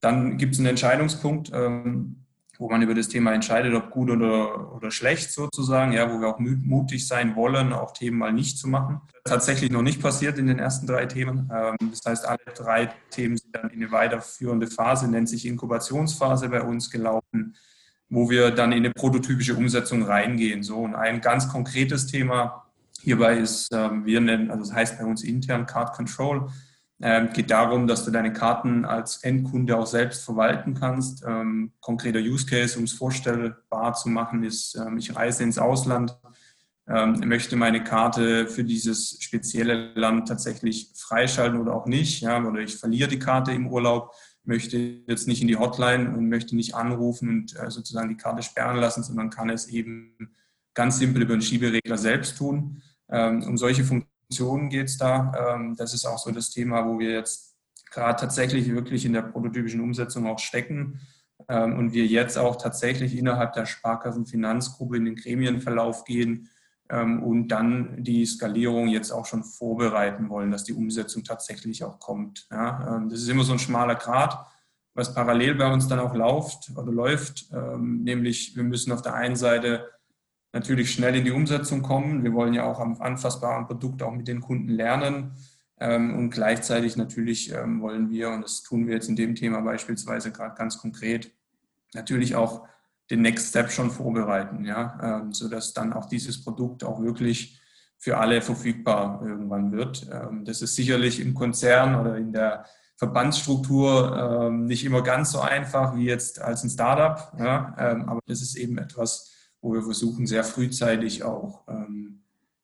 Dann 0.00 0.38
gibt 0.38 0.54
es 0.54 0.58
einen 0.58 0.68
Entscheidungspunkt, 0.68 1.50
ähm, 1.52 2.23
wo 2.58 2.68
man 2.70 2.82
über 2.82 2.94
das 2.94 3.08
Thema 3.08 3.32
entscheidet, 3.32 3.74
ob 3.74 3.90
gut 3.90 4.10
oder, 4.10 4.74
oder 4.74 4.90
schlecht 4.90 5.32
sozusagen, 5.32 5.92
ja, 5.92 6.12
wo 6.12 6.20
wir 6.20 6.28
auch 6.28 6.38
mutig 6.38 7.06
sein 7.06 7.36
wollen, 7.36 7.72
auch 7.72 7.92
Themen 7.92 8.18
mal 8.18 8.32
nicht 8.32 8.58
zu 8.58 8.68
machen. 8.68 9.00
Tatsächlich 9.24 9.70
noch 9.70 9.82
nicht 9.82 10.00
passiert 10.00 10.38
in 10.38 10.46
den 10.46 10.58
ersten 10.58 10.86
drei 10.86 11.06
Themen. 11.06 11.50
Ähm, 11.52 11.76
das 11.90 12.00
heißt, 12.06 12.26
alle 12.26 12.44
drei 12.54 12.92
Themen 13.10 13.36
sind 13.36 13.54
dann 13.54 13.70
in 13.70 13.82
eine 13.82 13.92
weiterführende 13.92 14.66
Phase, 14.66 15.08
nennt 15.08 15.28
sich 15.28 15.46
Inkubationsphase 15.46 16.48
bei 16.48 16.62
uns 16.62 16.90
gelaufen, 16.90 17.56
wo 18.08 18.30
wir 18.30 18.50
dann 18.50 18.72
in 18.72 18.84
eine 18.84 18.90
prototypische 18.90 19.54
Umsetzung 19.54 20.02
reingehen. 20.02 20.62
So, 20.62 20.78
und 20.78 20.94
ein 20.94 21.20
ganz 21.20 21.48
konkretes 21.48 22.06
Thema 22.06 22.64
hierbei 23.02 23.38
ist, 23.38 23.68
ähm, 23.72 24.04
wir 24.06 24.20
nennen, 24.20 24.50
also 24.50 24.64
das 24.64 24.72
heißt 24.72 24.98
bei 24.98 25.04
uns 25.04 25.22
intern 25.22 25.66
Card 25.66 25.94
Control. 25.94 26.48
Ähm, 27.02 27.30
geht 27.32 27.50
darum, 27.50 27.86
dass 27.86 28.04
du 28.04 28.12
deine 28.12 28.32
Karten 28.32 28.84
als 28.84 29.16
Endkunde 29.24 29.76
auch 29.76 29.86
selbst 29.86 30.24
verwalten 30.24 30.74
kannst. 30.74 31.24
Ähm, 31.26 31.72
konkreter 31.80 32.20
Use 32.20 32.46
Case, 32.46 32.78
um 32.78 32.84
es 32.84 32.92
vorstellbar 32.92 33.94
zu 33.94 34.08
machen, 34.08 34.44
ist, 34.44 34.76
ähm, 34.76 34.96
ich 34.96 35.14
reise 35.14 35.42
ins 35.42 35.58
Ausland, 35.58 36.16
ähm, 36.86 37.20
möchte 37.26 37.56
meine 37.56 37.82
Karte 37.82 38.46
für 38.46 38.62
dieses 38.62 39.16
spezielle 39.20 39.92
Land 39.94 40.28
tatsächlich 40.28 40.92
freischalten 40.94 41.60
oder 41.60 41.74
auch 41.74 41.86
nicht, 41.86 42.20
ja, 42.20 42.42
oder 42.44 42.60
ich 42.60 42.76
verliere 42.76 43.08
die 43.08 43.18
Karte 43.18 43.52
im 43.52 43.66
Urlaub, 43.66 44.12
möchte 44.44 44.76
jetzt 44.78 45.26
nicht 45.26 45.42
in 45.42 45.48
die 45.48 45.56
Hotline 45.56 46.10
und 46.10 46.28
möchte 46.28 46.54
nicht 46.54 46.74
anrufen 46.74 47.28
und 47.28 47.56
äh, 47.58 47.70
sozusagen 47.70 48.10
die 48.10 48.16
Karte 48.16 48.42
sperren 48.42 48.76
lassen, 48.76 49.02
sondern 49.02 49.30
kann 49.30 49.50
es 49.50 49.66
eben 49.68 50.14
ganz 50.74 50.98
simpel 50.98 51.22
über 51.22 51.34
den 51.34 51.42
Schieberegler 51.42 51.98
selbst 51.98 52.36
tun. 52.36 52.82
Ähm, 53.08 53.42
um 53.42 53.56
solche 53.56 53.84
Funktionen 53.84 54.13
Funktionen 54.26 54.68
geht 54.68 54.88
es 54.88 54.98
da. 54.98 55.54
Ähm, 55.54 55.76
das 55.76 55.94
ist 55.94 56.06
auch 56.06 56.18
so 56.18 56.30
das 56.30 56.50
Thema, 56.50 56.86
wo 56.86 56.98
wir 56.98 57.10
jetzt 57.10 57.56
gerade 57.90 58.20
tatsächlich 58.20 58.70
wirklich 58.72 59.04
in 59.04 59.12
der 59.12 59.22
prototypischen 59.22 59.80
Umsetzung 59.80 60.26
auch 60.26 60.38
stecken 60.38 61.00
ähm, 61.48 61.78
und 61.78 61.92
wir 61.92 62.06
jetzt 62.06 62.38
auch 62.38 62.56
tatsächlich 62.56 63.16
innerhalb 63.16 63.52
der 63.52 63.66
Sparkassenfinanzgruppe 63.66 64.96
in 64.96 65.04
den 65.04 65.16
Gremienverlauf 65.16 66.04
gehen 66.04 66.48
ähm, 66.88 67.22
und 67.22 67.48
dann 67.48 68.02
die 68.02 68.26
Skalierung 68.26 68.88
jetzt 68.88 69.12
auch 69.12 69.26
schon 69.26 69.44
vorbereiten 69.44 70.28
wollen, 70.28 70.50
dass 70.50 70.64
die 70.64 70.74
Umsetzung 70.74 71.22
tatsächlich 71.22 71.84
auch 71.84 72.00
kommt. 72.00 72.48
das 72.50 73.20
ist 73.20 73.28
immer 73.28 73.44
so 73.44 73.52
ein 73.52 73.58
schmaler 73.58 73.94
Grad. 73.94 74.46
was 74.94 75.14
parallel 75.14 75.56
bei 75.56 75.72
uns 75.72 75.88
dann 75.88 75.98
auch 75.98 76.14
läuft 76.14 76.70
oder 76.76 76.92
läuft, 76.92 77.46
ähm, 77.52 78.02
nämlich 78.02 78.56
wir 78.56 78.64
müssen 78.64 78.92
auf 78.92 79.02
der 79.02 79.14
einen 79.14 79.36
Seite 79.36 79.88
natürlich 80.54 80.92
schnell 80.92 81.16
in 81.16 81.24
die 81.24 81.32
Umsetzung 81.32 81.82
kommen. 81.82 82.22
Wir 82.22 82.32
wollen 82.32 82.54
ja 82.54 82.64
auch 82.64 82.78
am 82.78 83.02
anfassbaren 83.02 83.66
Produkt 83.66 84.02
auch 84.02 84.12
mit 84.12 84.28
den 84.28 84.40
Kunden 84.40 84.68
lernen. 84.68 85.32
Ähm, 85.80 86.16
und 86.16 86.30
gleichzeitig 86.30 86.96
natürlich 86.96 87.52
ähm, 87.52 87.82
wollen 87.82 88.08
wir, 88.08 88.30
und 88.30 88.42
das 88.42 88.62
tun 88.62 88.86
wir 88.86 88.94
jetzt 88.94 89.08
in 89.08 89.16
dem 89.16 89.34
Thema 89.34 89.60
beispielsweise 89.60 90.30
gerade 90.30 90.54
ganz 90.54 90.78
konkret, 90.78 91.32
natürlich 91.92 92.36
auch 92.36 92.66
den 93.10 93.22
Next 93.22 93.48
Step 93.48 93.70
schon 93.70 93.90
vorbereiten, 93.90 94.64
ja, 94.64 94.98
ähm, 95.02 95.32
sodass 95.32 95.74
dann 95.74 95.92
auch 95.92 96.06
dieses 96.06 96.42
Produkt 96.42 96.84
auch 96.84 97.02
wirklich 97.02 97.60
für 97.98 98.18
alle 98.18 98.40
verfügbar 98.40 99.22
irgendwann 99.24 99.72
wird. 99.72 100.06
Das 100.44 100.60
ist 100.60 100.74
sicherlich 100.74 101.20
im 101.20 101.32
Konzern 101.32 101.98
oder 101.98 102.18
in 102.18 102.34
der 102.34 102.66
Verbandsstruktur 102.96 104.50
nicht 104.50 104.84
immer 104.84 105.00
ganz 105.00 105.32
so 105.32 105.40
einfach 105.40 105.96
wie 105.96 106.04
jetzt 106.04 106.38
als 106.38 106.64
ein 106.64 106.68
Startup, 106.68 107.32
ja, 107.38 107.74
aber 108.06 108.20
das 108.26 108.42
ist 108.42 108.56
eben 108.56 108.76
etwas, 108.76 109.33
wo 109.64 109.72
wir 109.72 109.82
versuchen, 109.82 110.26
sehr 110.26 110.44
frühzeitig 110.44 111.24
auch 111.24 111.64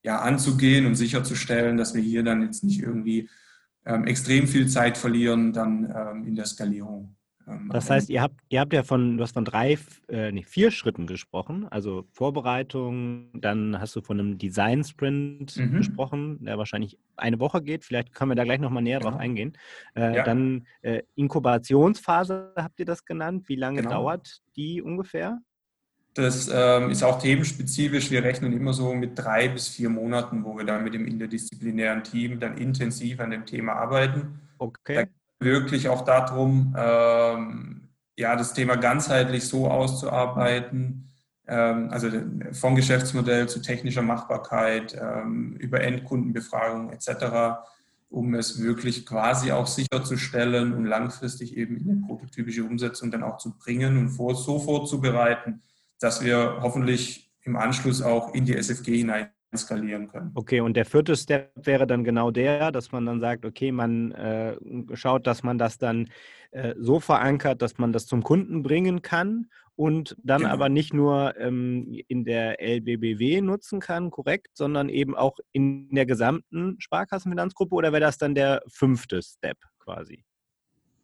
ja, 0.02 0.20
anzugehen 0.20 0.86
und 0.86 0.94
sicherzustellen, 0.94 1.76
dass 1.76 1.94
wir 1.94 2.02
hier 2.02 2.22
dann 2.22 2.42
jetzt 2.42 2.64
nicht 2.64 2.82
irgendwie 2.82 3.28
ähm, 3.84 4.04
extrem 4.04 4.46
viel 4.46 4.68
Zeit 4.68 4.96
verlieren 4.96 5.52
dann 5.52 5.92
ähm, 5.94 6.26
in 6.26 6.34
der 6.34 6.46
Skalierung. 6.46 7.16
Ähm, 7.46 7.70
das 7.72 7.90
heißt, 7.90 8.10
ihr 8.10 8.22
habt, 8.22 8.40
ihr 8.48 8.60
habt 8.60 8.72
ja 8.72 8.82
von, 8.82 9.16
du 9.16 9.22
hast 9.22 9.32
von 9.32 9.44
drei, 9.44 9.78
äh, 10.08 10.32
nee, 10.32 10.42
vier 10.42 10.70
Schritten 10.70 11.06
gesprochen, 11.06 11.66
also 11.68 12.06
Vorbereitung, 12.12 13.30
dann 13.34 13.80
hast 13.80 13.96
du 13.96 14.00
von 14.00 14.18
einem 14.18 14.38
Design-Sprint 14.38 15.56
mhm. 15.56 15.76
gesprochen, 15.76 16.44
der 16.44 16.58
wahrscheinlich 16.58 16.98
eine 17.16 17.40
Woche 17.40 17.62
geht, 17.62 17.84
vielleicht 17.84 18.14
können 18.14 18.30
wir 18.30 18.36
da 18.36 18.44
gleich 18.44 18.60
nochmal 18.60 18.82
näher 18.82 18.98
genau. 18.98 19.10
drauf 19.10 19.20
eingehen. 19.20 19.56
Äh, 19.94 20.16
ja. 20.16 20.24
Dann 20.24 20.66
äh, 20.82 21.02
Inkubationsphase 21.14 22.52
habt 22.56 22.78
ihr 22.80 22.86
das 22.86 23.04
genannt, 23.04 23.48
wie 23.48 23.56
lange 23.56 23.82
genau. 23.82 23.90
dauert 23.90 24.40
die 24.56 24.80
ungefähr? 24.82 25.40
Das 26.14 26.50
ähm, 26.52 26.90
ist 26.90 27.04
auch 27.04 27.20
themenspezifisch. 27.20 28.10
Wir 28.10 28.24
rechnen 28.24 28.52
immer 28.52 28.72
so 28.72 28.92
mit 28.94 29.16
drei 29.16 29.48
bis 29.48 29.68
vier 29.68 29.88
Monaten, 29.88 30.44
wo 30.44 30.56
wir 30.56 30.64
dann 30.64 30.82
mit 30.82 30.94
dem 30.94 31.06
interdisziplinären 31.06 32.02
Team 32.02 32.40
dann 32.40 32.58
intensiv 32.58 33.20
an 33.20 33.30
dem 33.30 33.46
Thema 33.46 33.74
arbeiten. 33.74 34.40
Okay. 34.58 34.94
Da 34.94 35.02
geht 35.04 35.12
wirklich 35.38 35.88
auch 35.88 36.04
darum, 36.04 36.74
ähm, 36.76 37.88
ja, 38.16 38.34
das 38.36 38.52
Thema 38.54 38.76
ganzheitlich 38.76 39.46
so 39.46 39.70
auszuarbeiten, 39.70 41.08
ähm, 41.46 41.88
also 41.90 42.08
vom 42.52 42.74
Geschäftsmodell 42.74 43.48
zu 43.48 43.62
technischer 43.62 44.02
Machbarkeit, 44.02 44.98
ähm, 45.00 45.56
über 45.58 45.80
Endkundenbefragung 45.80 46.90
etc., 46.90 47.60
um 48.10 48.34
es 48.34 48.60
wirklich 48.60 49.06
quasi 49.06 49.52
auch 49.52 49.68
sicherzustellen 49.68 50.74
und 50.74 50.84
langfristig 50.84 51.56
eben 51.56 51.76
in 51.76 51.90
eine 51.90 52.00
prototypische 52.06 52.64
Umsetzung 52.64 53.12
dann 53.12 53.22
auch 53.22 53.38
zu 53.38 53.56
bringen 53.56 53.96
und 53.96 54.08
vor, 54.08 54.34
so 54.34 54.58
vorzubereiten, 54.58 55.62
dass 56.00 56.24
wir 56.24 56.58
hoffentlich 56.60 57.30
im 57.42 57.56
Anschluss 57.56 58.02
auch 58.02 58.34
in 58.34 58.44
die 58.44 58.56
SFG 58.56 58.96
hinein 58.98 59.30
skalieren 59.56 60.08
können. 60.08 60.30
Okay, 60.34 60.60
und 60.60 60.76
der 60.76 60.84
vierte 60.84 61.16
Step 61.16 61.52
wäre 61.56 61.86
dann 61.86 62.04
genau 62.04 62.30
der, 62.30 62.70
dass 62.70 62.92
man 62.92 63.06
dann 63.06 63.20
sagt, 63.20 63.44
okay, 63.44 63.72
man 63.72 64.12
äh, 64.12 64.56
schaut, 64.94 65.26
dass 65.26 65.42
man 65.42 65.58
das 65.58 65.78
dann 65.78 66.08
äh, 66.52 66.74
so 66.78 67.00
verankert, 67.00 67.60
dass 67.62 67.78
man 67.78 67.92
das 67.92 68.06
zum 68.06 68.22
Kunden 68.22 68.62
bringen 68.62 69.02
kann 69.02 69.50
und 69.74 70.16
dann 70.22 70.42
genau. 70.42 70.52
aber 70.52 70.68
nicht 70.68 70.94
nur 70.94 71.36
ähm, 71.38 72.00
in 72.06 72.24
der 72.24 72.60
LBBW 72.60 73.40
nutzen 73.40 73.80
kann, 73.80 74.10
korrekt, 74.10 74.50
sondern 74.54 74.88
eben 74.88 75.16
auch 75.16 75.38
in 75.52 75.88
der 75.94 76.06
gesamten 76.06 76.76
Sparkassenfinanzgruppe 76.80 77.74
oder 77.74 77.92
wäre 77.92 78.00
das 78.00 78.18
dann 78.18 78.34
der 78.34 78.62
fünfte 78.68 79.20
Step 79.22 79.58
quasi? 79.78 80.24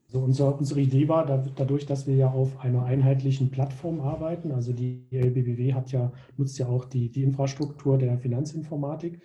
Also 0.07 0.21
unser, 0.21 0.57
unsere 0.57 0.81
Idee 0.81 1.09
war, 1.09 1.27
dadurch, 1.27 1.85
dass 1.85 2.07
wir 2.07 2.15
ja 2.15 2.31
auf 2.31 2.61
einer 2.61 2.85
einheitlichen 2.85 3.51
Plattform 3.51 4.01
arbeiten, 4.01 4.53
also 4.53 4.73
die 4.73 5.07
LBBW 5.11 5.75
hat 5.75 5.91
ja, 5.91 6.13
nutzt 6.37 6.59
ja 6.59 6.69
auch 6.69 6.85
die, 6.85 7.11
die 7.11 7.25
Infrastruktur 7.25 7.99
der 7.99 8.17
Finanzinformatik. 8.19 9.21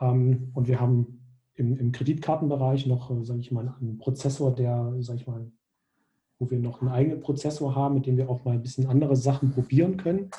Ähm, 0.00 0.50
und 0.52 0.68
wir 0.68 0.80
haben 0.80 1.20
im, 1.54 1.76
im 1.76 1.92
Kreditkartenbereich 1.92 2.86
noch, 2.86 3.10
äh, 3.10 3.24
sage 3.24 3.40
ich 3.40 3.50
mal, 3.50 3.74
einen 3.80 3.98
Prozessor, 3.98 4.54
der, 4.54 4.94
sage 5.00 5.20
ich 5.20 5.26
mal, 5.26 5.50
wo 6.38 6.50
wir 6.50 6.58
noch 6.58 6.82
einen 6.82 6.90
eigenen 6.90 7.20
Prozessor 7.20 7.74
haben, 7.74 7.94
mit 7.94 8.06
dem 8.06 8.16
wir 8.16 8.28
auch 8.28 8.44
mal 8.44 8.52
ein 8.52 8.62
bisschen 8.62 8.86
andere 8.86 9.16
Sachen 9.16 9.50
probieren 9.50 9.96
können. 9.96 10.30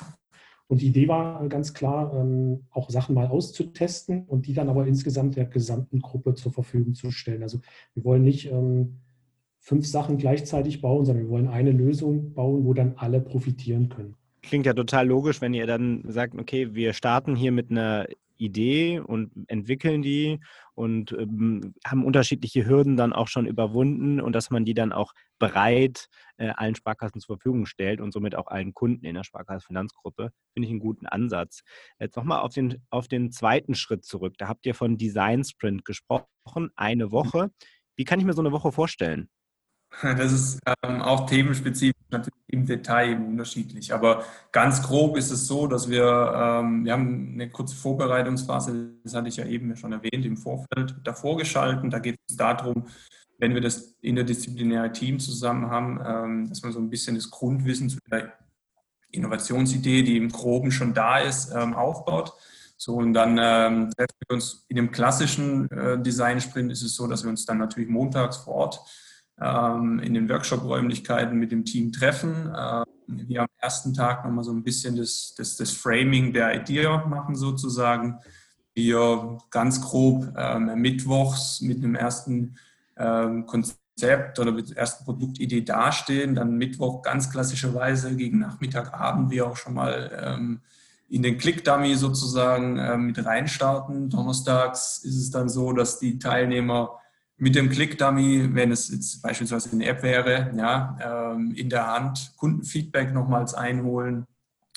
Und 0.68 0.82
die 0.82 0.86
Idee 0.86 1.08
war 1.08 1.46
ganz 1.48 1.74
klar, 1.74 2.14
ähm, 2.14 2.66
auch 2.70 2.90
Sachen 2.90 3.14
mal 3.14 3.26
auszutesten 3.26 4.24
und 4.26 4.46
die 4.46 4.54
dann 4.54 4.68
aber 4.68 4.86
insgesamt 4.86 5.34
der 5.34 5.46
gesamten 5.46 5.98
Gruppe 6.00 6.34
zur 6.34 6.52
Verfügung 6.52 6.94
zu 6.94 7.10
stellen. 7.10 7.42
Also 7.42 7.58
wir 7.94 8.04
wollen 8.04 8.22
nicht 8.22 8.50
ähm, 8.52 9.00
fünf 9.60 9.86
Sachen 9.86 10.18
gleichzeitig 10.18 10.80
bauen, 10.80 11.04
sondern 11.04 11.24
wir 11.24 11.30
wollen 11.30 11.48
eine 11.48 11.70
Lösung 11.70 12.32
bauen, 12.34 12.64
wo 12.64 12.74
dann 12.74 12.94
alle 12.96 13.20
profitieren 13.20 13.88
können. 13.88 14.16
Klingt 14.42 14.66
ja 14.66 14.72
total 14.72 15.06
logisch, 15.06 15.40
wenn 15.40 15.54
ihr 15.54 15.66
dann 15.66 16.02
sagt, 16.08 16.34
okay, 16.34 16.74
wir 16.74 16.94
starten 16.94 17.36
hier 17.36 17.52
mit 17.52 17.70
einer 17.70 18.06
Idee 18.40 19.00
und 19.00 19.30
entwickeln 19.48 20.00
die 20.00 20.40
und 20.74 21.12
ähm, 21.12 21.74
haben 21.86 22.04
unterschiedliche 22.04 22.66
Hürden 22.66 22.96
dann 22.96 23.12
auch 23.12 23.28
schon 23.28 23.46
überwunden 23.46 24.18
und 24.18 24.32
dass 24.32 24.48
man 24.48 24.64
die 24.64 24.72
dann 24.72 24.92
auch 24.92 25.12
bereit 25.38 26.08
äh, 26.38 26.48
allen 26.48 26.74
Sparkassen 26.74 27.20
zur 27.20 27.36
Verfügung 27.36 27.66
stellt 27.66 28.00
und 28.00 28.12
somit 28.12 28.34
auch 28.34 28.46
allen 28.46 28.72
Kunden 28.72 29.04
in 29.04 29.14
der 29.14 29.24
Sparkassenfinanzgruppe, 29.24 30.30
finde 30.54 30.66
ich 30.66 30.70
einen 30.70 30.80
guten 30.80 31.06
Ansatz. 31.06 31.60
Jetzt 31.98 32.16
nochmal 32.16 32.40
auf 32.40 32.54
den, 32.54 32.82
auf 32.88 33.08
den 33.08 33.30
zweiten 33.30 33.74
Schritt 33.74 34.04
zurück. 34.04 34.34
Da 34.38 34.48
habt 34.48 34.64
ihr 34.64 34.74
von 34.74 34.96
Design 34.96 35.44
Sprint 35.44 35.84
gesprochen, 35.84 36.70
eine 36.76 37.12
Woche. 37.12 37.50
Wie 37.94 38.04
kann 38.04 38.20
ich 38.20 38.24
mir 38.24 38.32
so 38.32 38.40
eine 38.40 38.52
Woche 38.52 38.72
vorstellen? 38.72 39.28
Das 40.02 40.32
ist 40.32 40.60
ähm, 40.82 41.02
auch 41.02 41.26
themenspezifisch 41.26 41.94
natürlich 42.10 42.34
im 42.48 42.66
Detail 42.66 43.16
unterschiedlich. 43.16 43.92
Aber 43.92 44.24
ganz 44.52 44.82
grob 44.82 45.16
ist 45.16 45.30
es 45.30 45.46
so, 45.46 45.66
dass 45.66 45.88
wir, 45.88 46.04
ähm, 46.04 46.84
wir 46.84 46.92
haben 46.92 47.32
eine 47.34 47.50
kurze 47.50 47.76
Vorbereitungsphase, 47.76 48.90
das 49.04 49.14
hatte 49.14 49.28
ich 49.28 49.36
ja 49.36 49.46
eben 49.46 49.76
schon 49.76 49.92
erwähnt, 49.92 50.24
im 50.24 50.36
Vorfeld 50.36 50.96
davor 51.04 51.36
geschalten. 51.36 51.90
Da 51.90 51.98
geht 51.98 52.18
es 52.28 52.36
darum, 52.36 52.86
wenn 53.38 53.54
wir 53.54 53.60
das 53.60 53.96
interdisziplinäre 54.00 54.92
Team 54.92 55.18
zusammen 55.18 55.70
haben, 55.70 56.00
ähm, 56.04 56.48
dass 56.48 56.62
man 56.62 56.72
so 56.72 56.78
ein 56.78 56.90
bisschen 56.90 57.14
das 57.14 57.30
Grundwissen 57.30 57.88
zu 57.88 57.98
der 58.10 58.32
Innovationsidee, 59.12 60.02
die 60.02 60.16
im 60.16 60.28
Groben 60.28 60.70
schon 60.70 60.94
da 60.94 61.18
ist, 61.18 61.52
ähm, 61.54 61.74
aufbaut. 61.74 62.32
So, 62.76 62.94
und 62.94 63.12
dann 63.12 63.38
ähm, 63.38 63.90
treffen 63.90 64.16
wir 64.26 64.34
uns 64.34 64.64
in 64.68 64.76
dem 64.76 64.90
klassischen 64.90 65.70
äh, 65.70 66.00
Design-Sprint 66.00 66.72
ist 66.72 66.82
es 66.82 66.94
so, 66.94 67.06
dass 67.06 67.24
wir 67.24 67.30
uns 67.30 67.44
dann 67.44 67.58
natürlich 67.58 67.90
montags 67.90 68.38
vor 68.38 68.54
Ort 68.54 68.80
in 69.40 70.12
den 70.12 70.28
Workshop-Räumlichkeiten 70.28 71.38
mit 71.38 71.50
dem 71.50 71.64
Team 71.64 71.92
treffen. 71.92 72.52
Ähm, 72.54 72.84
wir 73.06 73.40
am 73.42 73.48
ersten 73.58 73.94
Tag 73.94 74.24
nochmal 74.24 74.44
so 74.44 74.52
ein 74.52 74.62
bisschen 74.62 74.96
das, 74.96 75.34
das, 75.36 75.56
das 75.56 75.70
Framing 75.70 76.34
der 76.34 76.60
Idee 76.60 76.86
machen 77.08 77.34
sozusagen. 77.34 78.18
Wir 78.74 79.38
ganz 79.50 79.80
grob 79.80 80.34
ähm, 80.36 80.80
mittwochs 80.80 81.60
mit 81.62 81.78
einem 81.78 81.94
ersten 81.94 82.56
Konzept 83.46 84.38
oder 84.38 84.52
mit 84.52 84.68
der 84.68 84.76
ersten 84.76 85.06
Produktidee 85.06 85.62
dastehen. 85.62 86.34
Dann 86.34 86.58
Mittwoch 86.58 87.00
ganz 87.00 87.30
klassischerweise 87.30 88.14
gegen 88.14 88.40
Nachmittagabend 88.40 89.30
wir 89.30 89.46
auch 89.46 89.56
schon 89.56 89.72
mal 89.72 90.60
in 91.08 91.22
den 91.22 91.38
Click-Dummy 91.38 91.94
sozusagen 91.94 93.06
mit 93.06 93.24
reinstarten. 93.24 94.10
Donnerstags 94.10 94.98
ist 94.98 95.16
es 95.16 95.30
dann 95.30 95.48
so, 95.48 95.72
dass 95.72 95.98
die 95.98 96.18
Teilnehmer 96.18 97.00
mit 97.40 97.54
dem 97.54 97.70
Click-Dummy, 97.70 98.54
wenn 98.54 98.70
es 98.70 98.90
jetzt 98.90 99.22
beispielsweise 99.22 99.70
eine 99.72 99.86
App 99.86 100.02
wäre, 100.02 100.52
ja, 100.56 101.32
ähm, 101.32 101.52
in 101.56 101.70
der 101.70 101.86
Hand 101.86 102.34
Kundenfeedback 102.36 103.14
nochmals 103.14 103.54
einholen. 103.54 104.26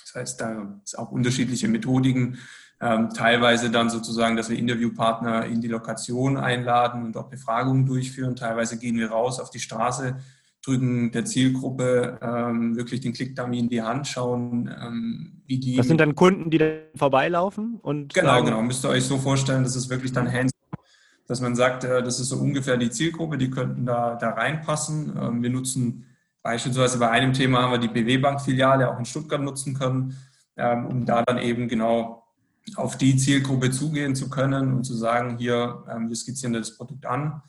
Das 0.01 0.15
heißt, 0.15 0.41
da 0.41 0.79
ist 0.83 0.97
auch 0.97 1.11
unterschiedliche 1.11 1.67
Methodiken. 1.67 2.37
Ähm, 2.79 3.09
teilweise 3.09 3.69
dann 3.69 3.89
sozusagen, 3.89 4.37
dass 4.37 4.49
wir 4.49 4.57
Interviewpartner 4.57 5.45
in 5.45 5.59
die 5.59 5.67
Lokation 5.67 6.37
einladen 6.37 7.03
und 7.03 7.17
auch 7.17 7.29
Befragungen 7.29 7.85
durchführen. 7.85 8.37
Teilweise 8.37 8.79
gehen 8.79 8.97
wir 8.97 9.11
raus 9.11 9.41
auf 9.41 9.49
die 9.49 9.59
Straße, 9.59 10.15
drücken 10.65 11.11
der 11.11 11.25
Zielgruppe 11.25 12.17
ähm, 12.21 12.77
wirklich 12.77 13.01
den 13.01 13.11
Click-Dummy 13.11 13.59
in 13.59 13.69
die 13.69 13.81
Hand, 13.81 14.07
schauen, 14.07 14.73
ähm, 14.81 15.41
wie 15.47 15.59
die. 15.59 15.75
Das 15.75 15.87
sind 15.87 15.99
dann 15.99 16.15
Kunden, 16.15 16.49
die 16.49 16.59
dann 16.59 16.79
vorbeilaufen 16.95 17.77
und. 17.81 18.13
Genau, 18.13 18.41
genau. 18.41 18.61
Müsst 18.61 18.85
ihr 18.85 18.89
euch 18.89 19.03
so 19.03 19.17
vorstellen, 19.17 19.63
dass 19.63 19.75
es 19.75 19.89
wirklich 19.89 20.13
dann 20.13 20.31
hands 20.31 20.53
dass 21.27 21.41
man 21.41 21.55
sagt, 21.55 21.83
äh, 21.83 22.03
das 22.03 22.19
ist 22.19 22.29
so 22.29 22.37
ungefähr 22.37 22.77
die 22.77 22.89
Zielgruppe, 22.89 23.37
die 23.37 23.49
könnten 23.49 23.85
da, 23.85 24.15
da 24.15 24.31
reinpassen. 24.31 25.17
Ähm, 25.19 25.43
wir 25.43 25.49
nutzen 25.49 26.05
beispielsweise 26.41 26.99
bei 26.99 27.09
einem 27.09 27.33
Thema 27.33 27.61
haben 27.61 27.71
wir 27.71 27.77
die 27.77 27.87
BW-Bank-Filiale 27.87 28.89
auch 28.89 28.99
in 28.99 29.05
Stuttgart 29.05 29.41
nutzen 29.41 29.73
können, 29.73 30.17
ähm, 30.57 30.85
um 30.85 31.05
da 31.05 31.23
dann 31.23 31.37
eben 31.37 31.67
genau 31.67 32.23
auf 32.75 32.97
die 32.97 33.17
Zielgruppe 33.17 33.71
zugehen 33.71 34.15
zu 34.15 34.29
können 34.29 34.73
und 34.73 34.83
zu 34.83 34.93
sagen, 34.93 35.37
hier, 35.37 35.83
ähm, 35.89 36.09
wir 36.09 36.15
skizzieren 36.15 36.53
das 36.53 36.77
Produkt 36.77 37.05
an, 37.05 37.41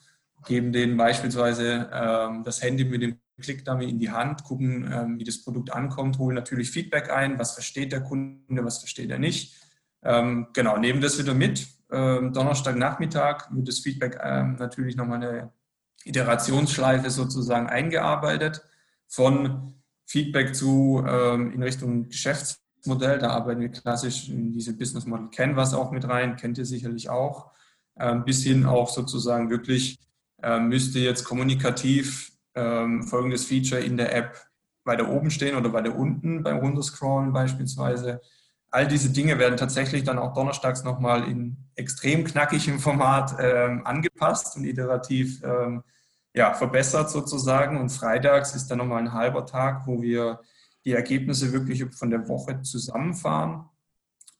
geben 0.45 0.71
denen 0.71 0.95
beispielsweise 0.95 1.89
das 2.43 2.61
Handy 2.61 2.85
mit 2.85 3.01
dem 3.01 3.17
Click-Dummy 3.41 3.89
in 3.89 3.97
die 3.97 4.11
Hand, 4.11 4.43
gucken, 4.43 5.17
wie 5.17 5.23
das 5.23 5.41
Produkt 5.41 5.73
ankommt, 5.73 6.19
holen 6.19 6.35
natürlich 6.35 6.69
Feedback 6.69 7.09
ein, 7.09 7.39
was 7.39 7.53
versteht 7.53 7.91
der 7.91 8.01
Kunde, 8.01 8.63
was 8.63 8.77
versteht 8.77 9.09
er 9.09 9.17
nicht. 9.17 9.55
Genau, 10.03 10.77
nehmen 10.77 11.01
das 11.01 11.17
wieder 11.17 11.33
mit 11.33 11.65
ähm, 11.91 12.33
Donnerstagnachmittag 12.33 13.47
wird 13.51 13.67
das 13.67 13.79
Feedback 13.79 14.19
ähm, 14.23 14.55
natürlich 14.57 14.95
nochmal 14.95 15.23
eine 15.23 15.51
Iterationsschleife 16.03 17.09
sozusagen 17.09 17.67
eingearbeitet. 17.67 18.63
von 19.07 19.73
Feedback 20.05 20.55
zu 20.55 21.03
ähm, 21.07 21.51
in 21.51 21.63
Richtung 21.63 22.09
Geschäftsmodell. 22.09 23.19
Da 23.19 23.29
arbeiten 23.29 23.61
wir 23.61 23.69
klassisch 23.69 24.29
in 24.29 24.53
diese 24.53 24.77
Business 24.77 25.05
Model 25.05 25.29
Canvas 25.29 25.73
auch 25.73 25.91
mit 25.91 26.07
rein, 26.07 26.35
kennt 26.35 26.57
ihr 26.57 26.65
sicherlich 26.65 27.09
auch. 27.09 27.51
Ähm, 27.97 28.25
bis 28.25 28.43
hin 28.43 28.65
auch 28.65 28.89
sozusagen 28.89 29.49
wirklich 29.49 29.99
ähm, 30.43 30.67
müsste 30.67 30.99
jetzt 30.99 31.23
kommunikativ 31.23 32.31
ähm, 32.53 33.03
folgendes 33.03 33.45
Feature 33.45 33.81
in 33.81 33.97
der 33.97 34.15
App 34.15 34.37
weiter 34.83 35.09
oben 35.09 35.31
stehen 35.31 35.55
oder 35.55 35.73
weiter 35.73 35.95
unten 35.95 36.43
beim 36.43 36.57
Runterscrollen 36.57 37.33
beispielsweise. 37.33 38.21
All 38.75 38.89
diese 38.89 39.09
Dinge 39.09 39.39
werden 39.39 39.55
tatsächlich 39.55 40.03
dann 40.03 40.19
auch 40.19 40.33
donnerstags 40.33 40.83
nochmal 40.83 41.29
in 41.29 41.55
extrem 41.75 42.25
knackigem 42.25 42.79
Format 42.79 43.33
ähm, 43.39 43.87
angepasst 43.87 44.57
und 44.57 44.65
iterativ 44.65 45.41
ähm, 45.45 45.81
ja, 46.33 46.53
verbessert 46.53 47.09
sozusagen. 47.09 47.77
Und 47.79 47.87
freitags 47.87 48.53
ist 48.53 48.67
dann 48.67 48.79
nochmal 48.79 48.99
ein 48.99 49.13
halber 49.13 49.45
Tag, 49.45 49.87
wo 49.87 50.01
wir 50.01 50.41
die 50.83 50.91
Ergebnisse 50.91 51.53
wirklich 51.53 51.85
von 51.95 52.09
der 52.09 52.27
Woche 52.27 52.63
zusammenfahren. 52.63 53.63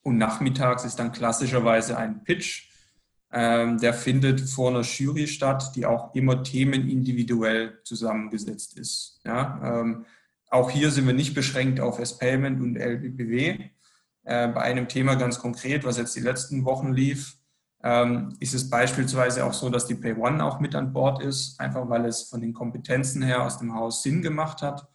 Und 0.01 0.17
nachmittags 0.17 0.83
ist 0.83 0.99
dann 0.99 1.13
klassischerweise 1.13 1.97
ein 1.97 2.25
Pitch. 2.25 2.69
Ähm, 3.31 3.77
der 3.77 3.93
findet 3.93 4.41
vor 4.41 4.69
einer 4.69 4.81
Jury 4.81 5.27
statt, 5.27 5.71
die 5.77 5.85
auch 5.85 6.13
immer 6.13 6.43
themenindividuell 6.43 7.79
zusammengesetzt 7.85 8.77
ist. 8.77 9.21
Ja, 9.23 9.61
ähm, 9.63 10.05
auch 10.49 10.71
hier 10.71 10.91
sind 10.91 11.07
wir 11.07 11.13
nicht 11.13 11.35
beschränkt 11.35 11.79
auf 11.79 11.99
S-Payment 11.99 12.59
und 12.59 12.75
LBBW. 12.75 13.69
Äh, 14.25 14.47
bei 14.47 14.61
einem 14.61 14.87
Thema 14.87 15.15
ganz 15.15 15.37
konkret, 15.37 15.85
was 15.85 15.97
jetzt 15.97 16.15
die 16.15 16.21
letzten 16.21 16.65
Wochen 16.65 16.91
lief, 16.93 17.37
ähm, 17.83 18.35
ist 18.39 18.55
es 18.55 18.71
beispielsweise 18.71 19.45
auch 19.45 19.53
so, 19.53 19.69
dass 19.69 19.85
die 19.85 19.93
Pay 19.93 20.15
One 20.15 20.43
auch 20.43 20.59
mit 20.59 20.73
an 20.73 20.93
Bord 20.93 21.21
ist, 21.21 21.59
einfach 21.59 21.87
weil 21.89 22.05
es 22.05 22.23
von 22.23 22.41
den 22.41 22.51
Kompetenzen 22.51 23.21
her 23.21 23.43
aus 23.43 23.59
dem 23.59 23.75
Haus 23.75 24.01
Sinn 24.01 24.23
gemacht 24.23 24.63
hat. 24.63 24.87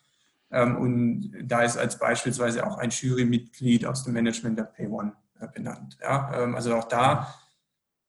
Ähm, 0.50 0.76
und 0.76 1.32
da 1.44 1.62
ist 1.62 1.76
als 1.76 1.96
beispielsweise 1.96 2.66
auch 2.66 2.78
ein 2.78 2.90
Jurymitglied 2.90 3.86
aus 3.86 4.02
dem 4.02 4.14
Management 4.14 4.58
der 4.58 4.64
Pay 4.64 4.88
One 4.88 5.12
äh, 5.38 5.46
benannt. 5.46 5.96
Ja, 6.02 6.32
ähm, 6.42 6.54
also 6.56 6.74
auch 6.74 6.84
da 6.84 7.34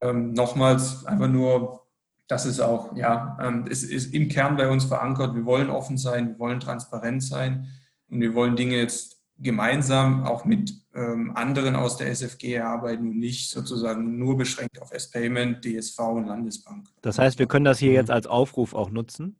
nochmals 0.03 1.05
einfach 1.05 1.27
nur, 1.27 1.85
das 2.27 2.47
ist 2.47 2.59
auch, 2.59 2.95
ja, 2.95 3.37
es 3.69 3.83
ist 3.83 4.15
im 4.15 4.29
Kern 4.29 4.57
bei 4.57 4.67
uns 4.67 4.85
verankert. 4.85 5.35
Wir 5.35 5.45
wollen 5.45 5.69
offen 5.69 5.99
sein, 5.99 6.29
wir 6.29 6.39
wollen 6.39 6.59
transparent 6.59 7.21
sein 7.21 7.67
und 8.09 8.19
wir 8.19 8.33
wollen 8.33 8.55
Dinge 8.55 8.77
jetzt 8.77 9.20
gemeinsam 9.41 10.23
auch 10.23 10.45
mit 10.45 10.73
ähm, 10.93 11.31
anderen 11.35 11.75
aus 11.75 11.97
der 11.97 12.07
SFG 12.07 12.53
erarbeiten 12.53 13.09
und 13.09 13.17
nicht 13.17 13.49
sozusagen 13.49 14.17
nur 14.17 14.37
beschränkt 14.37 14.81
auf 14.81 14.91
S-Payment, 14.91 15.63
DSV 15.63 15.99
und 15.99 16.27
Landesbank. 16.27 16.87
Das 17.01 17.17
heißt, 17.17 17.39
wir 17.39 17.47
können 17.47 17.65
das 17.65 17.79
hier 17.79 17.93
jetzt 17.93 18.11
als 18.11 18.27
Aufruf 18.27 18.73
auch 18.73 18.89
nutzen? 18.89 19.35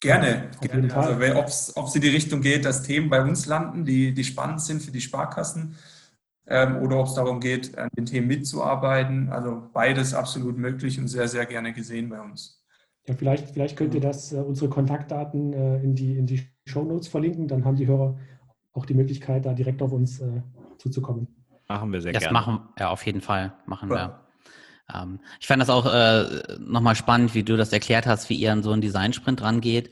Gerne, 0.00 0.50
gerne. 0.60 0.94
Also 0.96 1.74
ob 1.76 1.86
es 1.86 1.94
in 1.94 2.00
die 2.00 2.08
Richtung 2.08 2.40
geht, 2.40 2.64
dass 2.64 2.82
Themen 2.82 3.08
bei 3.08 3.22
uns 3.22 3.46
landen, 3.46 3.84
die, 3.84 4.12
die 4.12 4.24
spannend 4.24 4.60
sind 4.60 4.82
für 4.82 4.90
die 4.90 5.00
Sparkassen, 5.00 5.76
ähm, 6.46 6.78
oder 6.82 6.98
ob 6.98 7.06
es 7.06 7.14
darum 7.14 7.38
geht, 7.38 7.78
an 7.78 7.88
den 7.96 8.06
Themen 8.06 8.26
mitzuarbeiten. 8.26 9.30
Also 9.30 9.62
beides 9.72 10.12
absolut 10.12 10.58
möglich 10.58 10.98
und 10.98 11.06
sehr, 11.08 11.28
sehr 11.28 11.46
gerne 11.46 11.72
gesehen 11.72 12.08
bei 12.08 12.20
uns. 12.20 12.62
Ja, 13.06 13.14
vielleicht, 13.14 13.50
vielleicht 13.50 13.76
könnt 13.76 13.94
ihr 13.94 14.00
das, 14.00 14.32
äh, 14.32 14.36
unsere 14.36 14.68
Kontaktdaten 14.68 15.52
äh, 15.52 15.82
in 15.82 15.94
die, 15.94 16.16
in 16.16 16.26
die 16.26 16.46
Show 16.64 16.84
Notes 16.84 17.08
verlinken, 17.08 17.48
dann 17.48 17.64
haben 17.64 17.76
die 17.76 17.86
Hörer 17.86 18.18
auch 18.72 18.86
die 18.86 18.94
Möglichkeit, 18.94 19.44
da 19.44 19.52
direkt 19.52 19.82
auf 19.82 19.92
uns 19.92 20.20
äh, 20.20 20.42
zuzukommen. 20.78 21.28
Machen 21.68 21.92
wir 21.92 22.00
sehr 22.00 22.12
das 22.12 22.22
gerne. 22.22 22.34
Das 22.34 22.46
machen 22.46 22.68
wir 22.76 22.90
auf 22.90 23.04
jeden 23.06 23.20
Fall, 23.20 23.54
machen 23.66 23.90
ja. 23.90 23.94
wir. 23.94 24.22
Ähm, 24.94 25.20
ich 25.40 25.46
fand 25.46 25.62
das 25.62 25.70
auch 25.70 25.86
äh, 25.86 26.56
nochmal 26.58 26.96
spannend, 26.96 27.34
wie 27.34 27.42
du 27.42 27.56
das 27.56 27.72
erklärt 27.72 28.06
hast, 28.06 28.28
wie 28.28 28.36
ihr 28.36 28.52
an 28.52 28.62
so 28.62 28.72
einen 28.72 28.82
Design-Sprint 28.82 29.42
rangeht. 29.42 29.90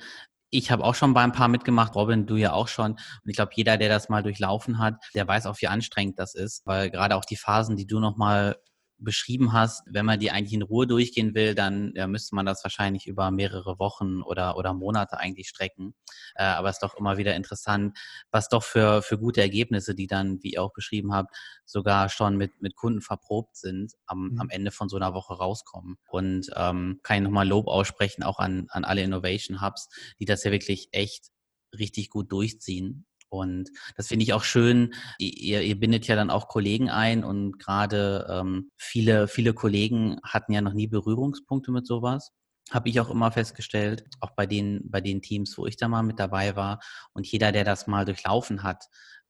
Ich 0.51 0.71
habe 0.73 0.83
auch 0.83 0.97
schon 0.97 1.15
bei 1.15 1.23
ein 1.23 1.33
paar 1.33 1.49
mitgemacht, 1.49 1.95
Robin, 1.95 2.27
du 2.27 2.37
ja 2.37 2.53
auch 2.53 2.67
schon. 2.67 2.93
Und 2.93 2.99
ich 3.25 3.37
glaube, 3.37 3.53
jeder, 3.55 3.77
der 3.77 3.89
das 3.89 4.09
mal 4.09 4.23
durchlaufen 4.23 4.79
hat, 4.79 4.97
der 5.15 5.29
weiß 5.29 5.47
auch, 5.47 5.61
wie 5.61 5.69
anstrengend 5.69 6.19
das 6.19 6.35
ist, 6.35 6.67
weil 6.67 6.91
gerade 6.91 7.15
auch 7.17 7.25
die 7.25 7.37
Phasen, 7.37 7.77
die 7.77 7.87
du 7.87 8.01
nochmal 8.01 8.57
beschrieben 9.01 9.53
hast, 9.53 9.83
wenn 9.87 10.07
man 10.07 10.21
die 10.21 10.31
eigentlich 10.31 10.53
in 10.53 10.63
Ruhe 10.63 10.87
durchgehen 10.87 11.35
will, 11.35 11.55
dann 11.55 11.93
ja, 11.95 12.07
müsste 12.07 12.35
man 12.35 12.47
das 12.47 12.63
wahrscheinlich 12.65 13.07
über 13.07 13.31
mehrere 13.31 13.79
Wochen 13.79 14.23
oder, 14.23 14.57
oder 14.57 14.75
Monate 14.75 15.19
eigentlich 15.19 15.49
strecken. 15.49 15.95
Äh, 16.35 16.45
aber 16.45 16.69
es 16.69 16.77
ist 16.77 16.83
doch 16.83 16.97
immer 16.97 17.17
wieder 17.17 17.35
interessant, 17.35 17.99
was 18.31 18.49
doch 18.49 18.63
für, 18.63 19.03
für 19.03 19.19
gute 19.19 19.41
Ergebnisse, 19.41 19.95
die 19.95 20.07
dann, 20.07 20.43
wie 20.43 20.53
ihr 20.53 20.63
auch 20.63 20.73
beschrieben 20.73 21.13
habt, 21.13 21.35
sogar 21.65 22.09
schon 22.09 22.37
mit, 22.37 22.61
mit 22.61 22.77
Kunden 22.77 23.01
verprobt 23.01 23.57
sind, 23.57 23.93
am, 24.07 24.31
mhm. 24.31 24.41
am 24.41 24.51
Ende 24.51 24.71
von 24.71 24.89
so 24.89 24.97
einer 24.97 25.15
Woche 25.15 25.35
rauskommen. 25.35 25.97
Und 26.09 26.51
ähm, 26.55 27.01
kann 27.03 27.17
ich 27.17 27.23
nochmal 27.23 27.49
Lob 27.49 27.69
aussprechen, 27.69 28.23
auch 28.23 28.39
an, 28.39 28.67
an 28.71 28.85
alle 28.85 29.03
Innovation 29.03 29.61
Hubs, 29.61 29.89
die 30.19 30.25
das 30.25 30.45
ja 30.45 30.53
wirklich 30.53 30.89
echt 30.93 31.31
richtig 31.77 32.11
gut 32.11 32.33
durchziehen 32.33 33.07
und 33.31 33.71
das 33.97 34.09
finde 34.09 34.25
ich 34.25 34.33
auch 34.33 34.45
schön. 34.45 34.93
Ihr, 35.19 35.63
ihr 35.63 35.79
bindet 35.79 36.07
ja 36.07 36.17
dann 36.17 36.31
auch 36.31 36.49
Kollegen 36.49 36.91
ein 36.91 37.25
und 37.25 37.59
gerade 37.59 38.27
ähm, 38.29 38.71
viele, 38.77 39.29
viele 39.29 39.55
Kollegen 39.55 40.19
hatten 40.25 40.53
ja 40.53 40.61
noch 40.61 40.75
nie 40.75 40.89
Berührungspunkte 40.89 41.73
mit 41.73 41.87
sowas. 41.87 42.33
Habe 42.71 42.89
ich 42.89 43.01
auch 43.01 43.11
immer 43.11 43.33
festgestellt, 43.33 44.05
auch 44.21 44.33
bei 44.33 44.47
den, 44.47 44.83
bei 44.91 45.01
den 45.01 45.23
Teams, 45.23 45.57
wo 45.57 45.67
ich 45.67 45.77
da 45.77 45.89
mal 45.89 46.03
mit 46.03 46.19
dabei 46.19 46.57
war. 46.57 46.81
Und 47.13 47.27
jeder, 47.27 47.53
der 47.53 47.65
das 47.65 47.87
mal 47.87 48.05
durchlaufen 48.05 48.63
hat, 48.63 48.85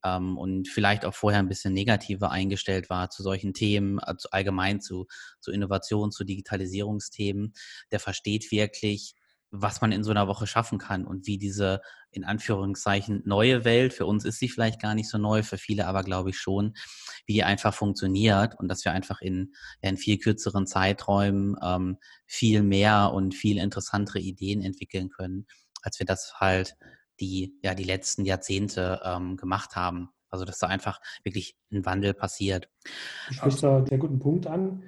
ähm, 0.04 0.38
und 0.38 0.68
vielleicht 0.68 1.04
auch 1.04 1.14
vorher 1.14 1.40
ein 1.40 1.48
bisschen 1.48 1.74
negativer 1.74 2.30
eingestellt 2.30 2.90
war 2.90 3.10
zu 3.10 3.22
solchen 3.22 3.54
Themen, 3.54 3.98
also 3.98 4.28
allgemein 4.30 4.80
zu, 4.80 5.06
zu 5.40 5.50
Innovation, 5.52 6.10
zu 6.10 6.24
Digitalisierungsthemen, 6.24 7.52
der 7.90 8.00
versteht 8.00 8.50
wirklich, 8.50 9.14
was 9.50 9.80
man 9.80 9.92
in 9.92 10.04
so 10.04 10.10
einer 10.10 10.28
Woche 10.28 10.46
schaffen 10.46 10.78
kann 10.78 11.04
und 11.04 11.26
wie 11.26 11.38
diese 11.38 11.80
in 12.12 12.24
Anführungszeichen 12.24 13.22
neue 13.24 13.64
Welt, 13.64 13.92
für 13.92 14.06
uns 14.06 14.24
ist 14.24 14.38
sie 14.38 14.48
vielleicht 14.48 14.80
gar 14.80 14.94
nicht 14.94 15.08
so 15.08 15.18
neu, 15.18 15.42
für 15.42 15.58
viele 15.58 15.86
aber 15.86 16.02
glaube 16.02 16.30
ich 16.30 16.38
schon, 16.38 16.74
wie 17.26 17.34
die 17.34 17.44
einfach 17.44 17.74
funktioniert 17.74 18.58
und 18.58 18.68
dass 18.68 18.84
wir 18.84 18.92
einfach 18.92 19.20
in, 19.20 19.52
in 19.80 19.96
viel 19.96 20.18
kürzeren 20.18 20.66
Zeiträumen 20.66 21.56
ähm, 21.62 21.98
viel 22.26 22.62
mehr 22.62 23.12
und 23.12 23.34
viel 23.34 23.58
interessantere 23.58 24.20
Ideen 24.20 24.62
entwickeln 24.62 25.10
können, 25.10 25.46
als 25.82 25.98
wir 25.98 26.06
das 26.06 26.34
halt 26.38 26.76
die, 27.20 27.58
ja, 27.62 27.74
die 27.74 27.84
letzten 27.84 28.24
Jahrzehnte 28.24 29.00
ähm, 29.04 29.36
gemacht 29.36 29.76
haben. 29.76 30.10
Also 30.30 30.44
dass 30.44 30.58
da 30.58 30.68
einfach 30.68 31.00
wirklich 31.24 31.56
ein 31.72 31.84
Wandel 31.84 32.14
passiert. 32.14 32.68
Du 33.28 33.34
sprichst 33.34 33.62
da 33.64 33.78
einen 33.78 33.86
sehr 33.86 33.98
guten 33.98 34.20
Punkt 34.20 34.46
an. 34.46 34.84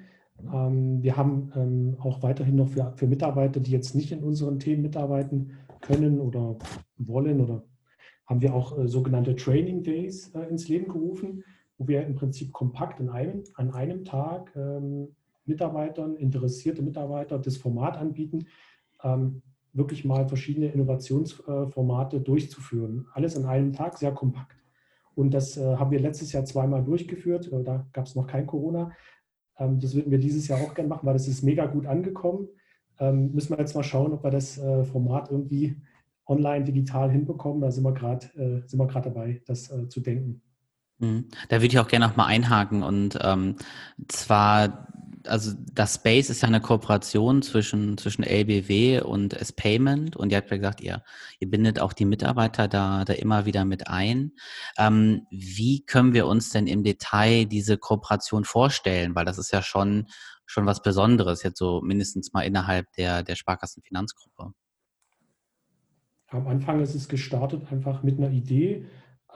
Ähm, 0.51 1.01
wir 1.01 1.17
haben 1.17 1.51
ähm, 1.55 1.97
auch 1.99 2.23
weiterhin 2.23 2.55
noch 2.55 2.69
für, 2.69 2.93
für 2.95 3.07
Mitarbeiter, 3.07 3.59
die 3.59 3.71
jetzt 3.71 3.95
nicht 3.95 4.11
in 4.11 4.23
unseren 4.23 4.59
Themen 4.59 4.81
mitarbeiten 4.81 5.51
können 5.81 6.19
oder 6.19 6.57
wollen, 6.97 7.41
oder 7.41 7.63
haben 8.25 8.41
wir 8.41 8.53
auch 8.53 8.77
äh, 8.77 8.87
sogenannte 8.87 9.35
Training 9.35 9.83
Days 9.83 10.33
äh, 10.33 10.47
ins 10.49 10.67
Leben 10.67 10.91
gerufen, 10.91 11.43
wo 11.77 11.87
wir 11.87 12.05
im 12.05 12.15
Prinzip 12.15 12.51
kompakt 12.51 12.99
in 12.99 13.09
einem, 13.09 13.43
an 13.55 13.71
einem 13.71 14.05
Tag 14.05 14.53
ähm, 14.55 15.15
Mitarbeitern, 15.45 16.15
interessierte 16.15 16.81
Mitarbeiter 16.81 17.37
das 17.37 17.57
Format 17.57 17.97
anbieten, 17.97 18.45
wirklich 19.73 20.05
mal 20.05 20.25
verschiedene 20.29 20.67
Innovationsformate 20.67 22.21
durchzuführen. 22.21 23.07
Alles 23.11 23.35
an 23.35 23.45
einem 23.45 23.73
Tag, 23.73 23.97
sehr 23.97 24.13
kompakt. 24.13 24.55
Und 25.15 25.33
das 25.33 25.57
äh, 25.57 25.75
haben 25.75 25.91
wir 25.91 25.99
letztes 25.99 26.31
Jahr 26.31 26.45
zweimal 26.45 26.83
durchgeführt. 26.83 27.51
Da 27.51 27.85
gab 27.91 28.05
es 28.05 28.15
noch 28.15 28.27
kein 28.27 28.47
Corona. 28.47 28.91
Ähm, 29.59 29.79
das 29.79 29.95
würden 29.95 30.11
wir 30.11 30.19
dieses 30.19 30.47
Jahr 30.47 30.61
auch 30.61 30.73
gerne 30.73 30.89
machen, 30.89 31.05
weil 31.05 31.13
das 31.13 31.27
ist 31.27 31.43
mega 31.43 31.65
gut 31.65 31.85
angekommen. 31.85 32.47
Ähm, 32.99 33.31
müssen 33.33 33.51
wir 33.51 33.59
jetzt 33.59 33.75
mal 33.75 33.83
schauen, 33.83 34.13
ob 34.13 34.23
wir 34.23 34.31
das 34.31 34.57
äh, 34.57 34.83
Format 34.83 35.31
irgendwie 35.31 35.75
online, 36.25 36.63
digital 36.63 37.11
hinbekommen. 37.11 37.61
Da 37.61 37.71
sind 37.71 37.83
wir 37.83 37.93
gerade 37.93 38.27
äh, 38.35 39.01
dabei, 39.01 39.41
das 39.45 39.71
äh, 39.71 39.87
zu 39.89 39.99
denken. 39.99 40.41
Mhm. 40.99 41.25
Da 41.49 41.57
würde 41.57 41.67
ich 41.67 41.79
auch 41.79 41.87
gerne 41.87 42.07
noch 42.07 42.15
mal 42.15 42.27
einhaken 42.27 42.83
und 42.83 43.17
ähm, 43.21 43.55
zwar 44.07 44.87
also 45.27 45.53
das 45.71 45.95
Space 45.95 46.29
ist 46.29 46.41
ja 46.41 46.47
eine 46.47 46.61
Kooperation 46.61 47.41
zwischen, 47.41 47.97
zwischen 47.97 48.23
LBW 48.23 49.01
und 49.01 49.33
S-Payment 49.33 50.15
und 50.15 50.31
ihr 50.31 50.37
habt 50.37 50.51
ja 50.51 50.57
gesagt, 50.57 50.81
ihr, 50.81 51.03
ihr 51.39 51.49
bindet 51.49 51.79
auch 51.79 51.93
die 51.93 52.05
Mitarbeiter 52.05 52.67
da, 52.67 53.05
da 53.05 53.13
immer 53.13 53.45
wieder 53.45 53.65
mit 53.65 53.87
ein. 53.87 54.33
Ähm, 54.77 55.25
wie 55.29 55.85
können 55.85 56.13
wir 56.13 56.27
uns 56.27 56.49
denn 56.49 56.67
im 56.67 56.83
Detail 56.83 57.45
diese 57.45 57.77
Kooperation 57.77 58.43
vorstellen? 58.43 59.15
Weil 59.15 59.25
das 59.25 59.37
ist 59.37 59.51
ja 59.51 59.61
schon, 59.61 60.07
schon 60.45 60.65
was 60.65 60.81
Besonderes, 60.81 61.43
jetzt 61.43 61.59
so 61.59 61.81
mindestens 61.81 62.33
mal 62.33 62.41
innerhalb 62.41 62.91
der, 62.93 63.23
der 63.23 63.35
Sparkassenfinanzgruppe. 63.35 64.53
Am 66.27 66.47
Anfang 66.47 66.81
ist 66.81 66.95
es 66.95 67.07
gestartet 67.07 67.71
einfach 67.71 68.01
mit 68.01 68.17
einer 68.17 68.31
Idee, 68.31 68.87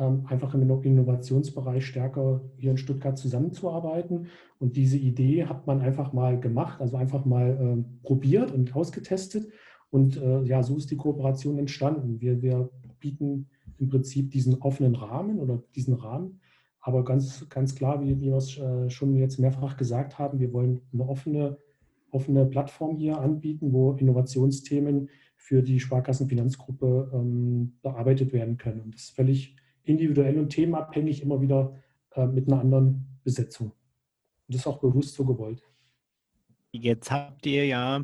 einfach 0.03 0.53
im 0.53 0.61
Innovationsbereich 0.61 1.85
stärker 1.85 2.41
hier 2.57 2.71
in 2.71 2.77
Stuttgart 2.77 3.17
zusammenzuarbeiten. 3.17 4.27
Und 4.59 4.75
diese 4.75 4.97
Idee 4.97 5.45
hat 5.45 5.65
man 5.65 5.81
einfach 5.81 6.13
mal 6.13 6.39
gemacht, 6.39 6.79
also 6.81 6.97
einfach 6.97 7.25
mal 7.25 7.49
äh, 7.79 8.05
probiert 8.05 8.51
und 8.51 8.75
ausgetestet. 8.75 9.47
Und 9.89 10.17
äh, 10.17 10.43
ja, 10.43 10.61
so 10.61 10.77
ist 10.77 10.91
die 10.91 10.97
Kooperation 10.97 11.57
entstanden. 11.57 12.21
Wir, 12.21 12.41
wir 12.41 12.69
bieten 12.99 13.47
im 13.79 13.89
Prinzip 13.89 14.31
diesen 14.31 14.61
offenen 14.61 14.95
Rahmen 14.95 15.39
oder 15.39 15.63
diesen 15.75 15.95
Rahmen. 15.95 16.39
Aber 16.79 17.03
ganz, 17.03 17.49
ganz 17.49 17.75
klar, 17.75 18.01
wie, 18.01 18.19
wie 18.19 18.27
wir 18.27 18.37
es 18.37 18.57
äh, 18.57 18.89
schon 18.89 19.15
jetzt 19.17 19.39
mehrfach 19.39 19.77
gesagt 19.77 20.19
haben, 20.19 20.39
wir 20.39 20.53
wollen 20.53 20.81
eine 20.93 21.09
offene, 21.09 21.57
offene 22.11 22.45
Plattform 22.45 22.95
hier 22.95 23.19
anbieten, 23.19 23.73
wo 23.73 23.93
Innovationsthemen 23.93 25.09
für 25.35 25.61
die 25.61 25.79
Sparkassenfinanzgruppe 25.79 27.11
ähm, 27.13 27.77
bearbeitet 27.81 28.31
werden 28.31 28.57
können. 28.57 28.81
Und 28.81 28.95
das 28.95 29.03
ist 29.03 29.15
völlig 29.15 29.56
individuell 29.87 30.37
und 30.39 30.49
themenabhängig, 30.49 31.21
immer 31.21 31.41
wieder 31.41 31.75
äh, 32.15 32.25
mit 32.25 32.47
einer 32.47 32.61
anderen 32.61 33.19
Besetzung. 33.23 33.67
Und 33.67 34.55
das 34.55 34.61
ist 34.61 34.67
auch 34.67 34.79
bewusst 34.79 35.15
so 35.15 35.25
gewollt. 35.25 35.63
Jetzt 36.71 37.11
habt 37.11 37.45
ihr 37.45 37.65
ja 37.65 38.03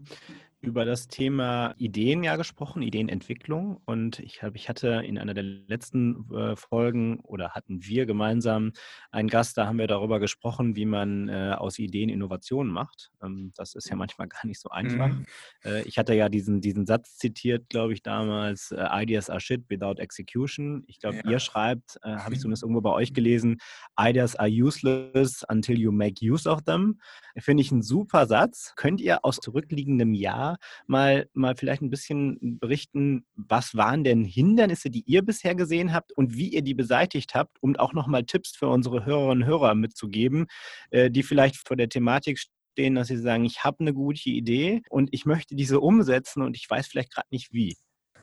über 0.64 0.86
das 0.86 1.10
Thema 1.10 1.76
Ideen 1.78 2.24
ja 2.24 2.38
gesprochen, 2.38 2.82
Ideenentwicklung. 2.82 3.82
Und 3.86 4.20
ich 4.20 4.42
habe, 4.42 4.56
ich 4.56 4.70
hatte 4.70 5.04
in 5.06 5.18
einer 5.18 5.34
der 5.34 5.44
letzten 5.44 6.26
äh, 6.34 6.56
Folgen 6.56 7.20
oder 7.20 7.52
hatten 7.52 7.84
wir 7.84 8.06
gemeinsam 8.06 8.72
einen 9.12 9.28
Gast, 9.28 9.58
da 9.58 9.68
haben 9.68 9.78
wir 9.78 9.88
darüber 9.88 10.22
gesprochen, 10.22 10.78
wie 10.78 10.86
man 10.86 11.28
äh, 11.28 11.54
aus 11.58 11.80
Ideen 11.80 12.08
Innovationen 12.08 12.72
macht. 12.72 13.12
Ähm, 13.22 13.52
das 13.56 13.76
ist 13.76 13.90
ja 13.90 13.98
manchmal 13.98 14.30
gar 14.30 14.46
nicht 14.46 14.62
so 14.62 14.70
einfach. 14.70 15.10
Mhm. 15.10 15.26
Äh, 15.66 15.82
ich 15.84 15.98
hatte 15.98 16.14
ja 16.14 16.30
diesen, 16.30 16.62
diesen 16.62 16.86
Satz 16.86 17.18
zitiert, 17.18 17.68
glaube 17.68 17.92
ich, 17.92 18.02
damals, 18.02 18.72
äh, 18.72 18.88
Ideas 18.90 19.30
are 19.30 19.42
shit 19.42 19.70
without 19.70 20.00
execution. 20.00 20.86
Ich 20.88 21.00
glaube, 21.00 21.18
ja. 21.26 21.32
ihr 21.32 21.40
schreibt, 21.40 22.00
äh, 22.04 22.16
habe 22.16 22.36
ich 22.36 22.40
zumindest 22.42 22.64
irgendwo 22.64 22.82
bei 22.82 22.92
euch 22.92 23.14
gelesen, 23.14 23.58
Ideas 24.00 24.38
are 24.38 24.50
useless 24.50 25.44
until 25.50 25.78
you 25.78 25.92
make 25.92 26.26
use 26.26 26.50
of 26.50 26.62
them. 26.64 27.00
Finde 27.38 27.62
ich 27.62 27.72
einen 27.72 27.82
super 27.82 28.28
Satz. 28.28 28.74
Könnt 28.78 29.02
ihr 29.02 29.26
aus 29.26 29.38
zurückliegendem 29.38 30.14
Jahr 30.14 30.53
mal, 30.88 31.28
mal 31.34 31.56
vielleicht 31.56 31.82
ein 31.82 31.90
bisschen 31.90 32.60
berichten, 32.60 33.26
was 33.36 33.76
waren 33.76 34.04
denn 34.04 34.24
Hindernisse, 34.24 34.90
die 34.90 35.04
ihr 35.06 35.22
bisher 35.22 35.56
gesehen 35.56 35.94
habt 35.94 36.12
und 36.14 36.36
wie 36.36 36.50
ihr 36.50 36.62
die 36.62 36.74
beseitigt 36.74 37.36
habt, 37.36 37.58
um 37.62 37.76
auch 37.76 37.94
nochmal 37.94 38.24
Tipps 38.24 38.56
für 38.56 38.68
unsere 38.68 39.06
Hörerinnen 39.06 39.44
und 39.44 39.48
Hörer 39.48 39.76
mitzugeben, 39.76 40.48
äh, 40.92 41.10
die 41.10 41.24
vielleicht 41.24 41.68
vor 41.68 41.78
der 41.78 41.90
Thematik 41.90 42.40
stehen, 42.74 42.96
dass 42.96 43.08
sie 43.08 43.18
sagen, 43.18 43.46
ich 43.46 43.64
habe 43.64 43.78
eine 43.82 43.94
gute 43.94 44.30
Idee 44.30 44.82
und 44.90 45.10
ich 45.12 45.26
möchte 45.26 45.56
diese 45.56 45.80
umsetzen 45.80 46.42
und 46.42 46.56
ich 46.58 46.70
weiß 46.70 46.88
vielleicht 46.88 47.14
gerade 47.14 47.28
nicht 47.32 47.54
wie. 47.54 47.78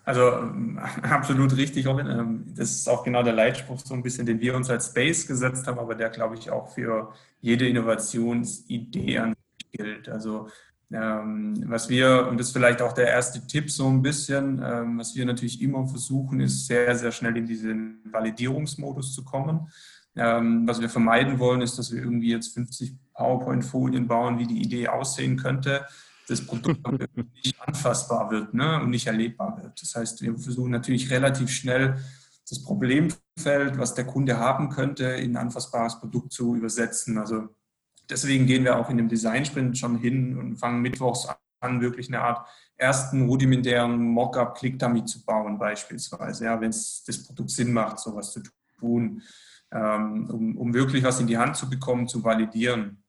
Also 0.05 0.23
absolut 1.03 1.57
richtig, 1.57 1.87
Robin. 1.87 2.07
Ähm, 2.07 2.55
das 2.57 2.71
ist 2.73 2.89
auch 2.89 3.05
genau 3.05 3.23
der 3.23 3.33
Leitspruch, 3.33 3.79
so 3.79 3.95
ein 3.95 4.03
bisschen, 4.03 4.27
den 4.27 4.41
wir 4.41 4.57
uns 4.57 4.71
als 4.71 4.89
Space 4.89 5.27
gesetzt 5.27 5.67
haben, 5.67 5.79
aber 5.79 5.95
der, 5.95 6.11
glaube 6.11 6.37
ich, 6.37 6.51
auch 6.51 6.75
für 6.75 7.13
jede 7.41 7.69
Innovationsidee 7.69 9.35
gilt. 9.73 10.09
Also 10.09 10.49
ähm, 10.93 11.63
was 11.67 11.89
wir, 11.89 12.27
und 12.29 12.39
das 12.39 12.49
ist 12.49 12.53
vielleicht 12.53 12.83
auch 12.83 12.93
der 12.93 13.09
erste 13.09 13.47
Tipp 13.47 13.71
so 13.71 13.89
ein 13.89 14.03
bisschen, 14.03 14.61
ähm, 14.65 14.99
was 14.99 15.15
wir 15.15 15.25
natürlich 15.25 15.63
immer 15.63 15.87
versuchen, 15.87 16.41
ist 16.41 16.67
sehr, 16.67 16.97
sehr 16.97 17.13
schnell 17.13 17.37
in 17.37 17.47
diesen 17.47 18.01
Validierungsmodus 18.11 19.15
zu 19.15 19.25
kommen. 19.25 19.69
Ähm, 20.17 20.67
was 20.67 20.81
wir 20.81 20.91
vermeiden 20.91 21.39
wollen, 21.39 21.61
ist, 21.61 21.79
dass 21.79 21.93
wir 21.93 22.03
irgendwie 22.03 22.31
jetzt 22.31 22.55
50 22.55 22.95
PowerPoint-Folien 23.15 24.09
bauen, 24.09 24.39
wie 24.41 24.47
die 24.47 24.61
Idee 24.61 24.89
aussehen 24.89 25.37
könnte, 25.37 25.87
das 26.27 26.45
Produkt 26.45 26.81
nicht 27.35 27.61
anfassbar 27.61 28.31
wird 28.33 28.53
ne, 28.53 28.81
und 28.81 28.91
nicht 28.91 29.07
erlebbar 29.07 29.63
wird. 29.63 29.81
Das 29.81 29.95
heißt, 29.95 30.23
wir 30.23 30.37
versuchen 30.37 30.73
natürlich 30.73 31.11
relativ 31.11 31.51
schnell 31.51 31.99
das 32.49 32.63
Problemfeld, 32.65 33.79
was 33.79 33.95
der 33.95 34.07
Kunde 34.07 34.39
haben 34.39 34.71
könnte, 34.71 35.05
in 35.05 35.33
ein 35.33 35.45
anfassbares 35.45 36.01
Produkt 36.01 36.33
zu 36.33 36.57
übersetzen. 36.57 37.17
Also 37.19 37.49
deswegen 38.11 38.47
gehen 38.47 38.65
wir 38.65 38.79
auch 38.79 38.91
in 38.91 38.97
dem 38.97 39.09
Design-Sprint 39.09 39.79
schon 39.79 39.99
hin 39.99 40.37
und 40.37 40.57
fangen 40.57 40.83
mittwochs 40.83 41.29
an, 41.61 41.81
wirklich 41.81 42.09
eine 42.09 42.21
Art 42.21 42.47
ersten 42.77 43.29
rudimentären 43.29 43.99
Mockup 43.99 44.57
Click-Dummy 44.57 45.05
zu 45.05 45.25
bauen, 45.25 45.59
beispielsweise, 45.59 46.47
ja, 46.47 46.61
wenn 46.61 46.71
es 46.71 47.05
das 47.07 47.23
Produkt 47.23 47.51
Sinn 47.51 47.73
macht, 47.73 47.99
sowas 47.99 48.33
zu 48.33 48.41
tun, 48.79 49.23
ähm, 49.71 50.29
um, 50.31 50.57
um 50.57 50.75
wirklich 50.75 51.05
was 51.05 51.21
in 51.21 51.27
die 51.27 51.39
Hand 51.39 51.57
zu 51.57 51.69
bekommen, 51.69 52.09
zu 52.09 52.25
validieren. 52.25 53.03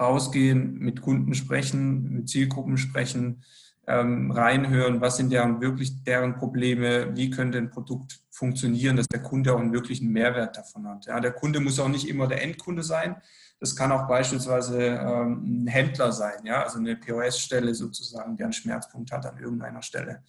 Rausgehen, 0.00 0.78
mit 0.78 1.00
Kunden 1.00 1.34
sprechen, 1.34 2.12
mit 2.12 2.28
Zielgruppen 2.28 2.76
sprechen, 2.76 3.44
ähm, 3.86 4.30
reinhören, 4.30 5.00
was 5.00 5.16
sind 5.16 5.32
deren 5.32 5.60
wirklich 5.60 6.02
deren 6.04 6.34
Probleme, 6.34 7.14
wie 7.16 7.30
könnte 7.30 7.58
ein 7.58 7.70
Produkt 7.70 8.20
funktionieren, 8.30 8.96
dass 8.96 9.08
der 9.08 9.22
Kunde 9.22 9.54
auch 9.54 9.60
einen 9.60 9.72
wirklichen 9.72 10.10
Mehrwert 10.10 10.56
davon 10.56 10.86
hat. 10.88 11.06
Ja, 11.06 11.20
der 11.20 11.32
Kunde 11.32 11.60
muss 11.60 11.78
auch 11.78 11.88
nicht 11.88 12.08
immer 12.08 12.26
der 12.26 12.42
Endkunde 12.42 12.82
sein, 12.82 13.16
das 13.62 13.76
kann 13.76 13.92
auch 13.92 14.08
beispielsweise 14.08 14.76
ähm, 14.82 15.62
ein 15.62 15.66
Händler 15.68 16.10
sein, 16.10 16.44
ja, 16.44 16.64
also 16.64 16.80
eine 16.80 16.96
POS-Stelle 16.96 17.72
sozusagen, 17.76 18.36
der 18.36 18.46
einen 18.46 18.52
Schmerzpunkt 18.52 19.12
hat 19.12 19.24
an 19.24 19.38
irgendeiner 19.38 19.82
Stelle. 19.82 20.24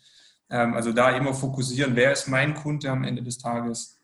Ähm, 0.52 0.76
also 0.76 0.94
da 0.94 1.10
immer 1.10 1.34
fokussieren, 1.34 1.96
wer 1.96 2.12
ist 2.12 2.28
mein 2.28 2.54
Kunde 2.54 2.92
am 2.92 3.04
Ende 3.04 3.24
des 3.24 3.40
Tages 3.40 4.00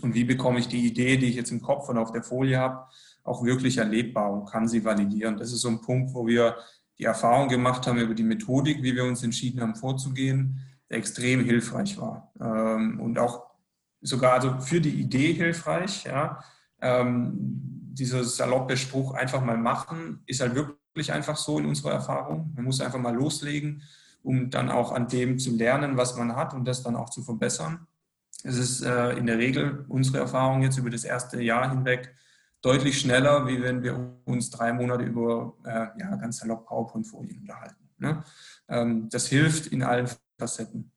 und 0.00 0.14
wie 0.14 0.24
bekomme 0.24 0.60
ich 0.60 0.68
die 0.68 0.86
Idee, 0.86 1.18
die 1.18 1.26
ich 1.26 1.36
jetzt 1.36 1.50
im 1.50 1.60
Kopf 1.60 1.90
und 1.90 1.98
auf 1.98 2.10
der 2.10 2.22
Folie 2.22 2.58
habe, 2.58 2.86
auch 3.22 3.44
wirklich 3.44 3.76
erlebbar 3.76 4.32
und 4.32 4.46
kann 4.46 4.66
sie 4.66 4.82
validieren. 4.82 5.36
Das 5.36 5.52
ist 5.52 5.60
so 5.60 5.68
ein 5.68 5.82
Punkt, 5.82 6.14
wo 6.14 6.26
wir 6.26 6.56
die 6.98 7.04
Erfahrung 7.04 7.48
gemacht 7.48 7.86
haben 7.86 7.98
über 7.98 8.14
die 8.14 8.22
Methodik, 8.22 8.82
wie 8.82 8.96
wir 8.96 9.04
uns 9.04 9.22
entschieden 9.22 9.60
haben 9.60 9.74
vorzugehen, 9.74 10.58
extrem 10.88 11.44
hilfreich 11.44 11.98
war. 11.98 12.32
Ähm, 12.40 12.98
und 12.98 13.18
auch 13.18 13.42
sogar 14.00 14.32
also 14.32 14.58
für 14.60 14.80
die 14.80 14.98
Idee 15.02 15.34
hilfreich, 15.34 16.04
ja, 16.04 16.42
ähm, 16.80 17.79
dieser 17.94 18.24
saloppe 18.24 18.76
Spruch 18.76 19.14
einfach 19.14 19.44
mal 19.44 19.56
machen, 19.56 20.22
ist 20.26 20.40
halt 20.40 20.54
wirklich 20.54 21.12
einfach 21.12 21.36
so 21.36 21.58
in 21.58 21.66
unserer 21.66 21.92
Erfahrung. 21.92 22.52
Man 22.54 22.64
muss 22.64 22.80
einfach 22.80 22.98
mal 22.98 23.14
loslegen, 23.14 23.82
um 24.22 24.50
dann 24.50 24.70
auch 24.70 24.92
an 24.92 25.08
dem 25.08 25.38
zu 25.38 25.56
lernen, 25.56 25.96
was 25.96 26.16
man 26.16 26.36
hat 26.36 26.54
und 26.54 26.66
das 26.66 26.82
dann 26.82 26.96
auch 26.96 27.10
zu 27.10 27.22
verbessern. 27.22 27.86
Es 28.42 28.56
ist 28.56 28.82
äh, 28.82 29.12
in 29.12 29.26
der 29.26 29.38
Regel 29.38 29.84
unsere 29.88 30.18
Erfahrung 30.18 30.62
jetzt 30.62 30.78
über 30.78 30.90
das 30.90 31.04
erste 31.04 31.42
Jahr 31.42 31.70
hinweg 31.70 32.14
deutlich 32.62 32.98
schneller, 33.00 33.46
wie 33.46 33.62
wenn 33.62 33.82
wir 33.82 34.16
uns 34.24 34.50
drei 34.50 34.72
Monate 34.72 35.04
über 35.04 35.54
äh, 35.64 35.98
ja, 35.98 36.16
ganz 36.16 36.38
salopp 36.38 36.66
PowerPoint-Folien 36.66 37.40
unterhalten. 37.40 37.88
Ne? 37.98 38.22
Ähm, 38.68 39.08
das 39.10 39.26
hilft 39.26 39.66
in 39.68 39.82
allen 39.82 40.08
Facetten. 40.38 40.92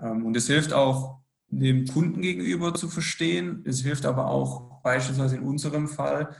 Ähm, 0.00 0.26
und 0.26 0.36
es 0.36 0.46
hilft 0.46 0.72
auch, 0.72 1.18
dem 1.50 1.86
Kunden 1.86 2.20
gegenüber 2.20 2.74
zu 2.74 2.88
verstehen. 2.88 3.64
Es 3.66 3.80
hilft 3.80 4.04
aber 4.04 4.26
auch 4.26 4.77
beispielsweise 4.88 5.36
in 5.36 5.42
unserem 5.42 5.86
Fall, 5.86 6.34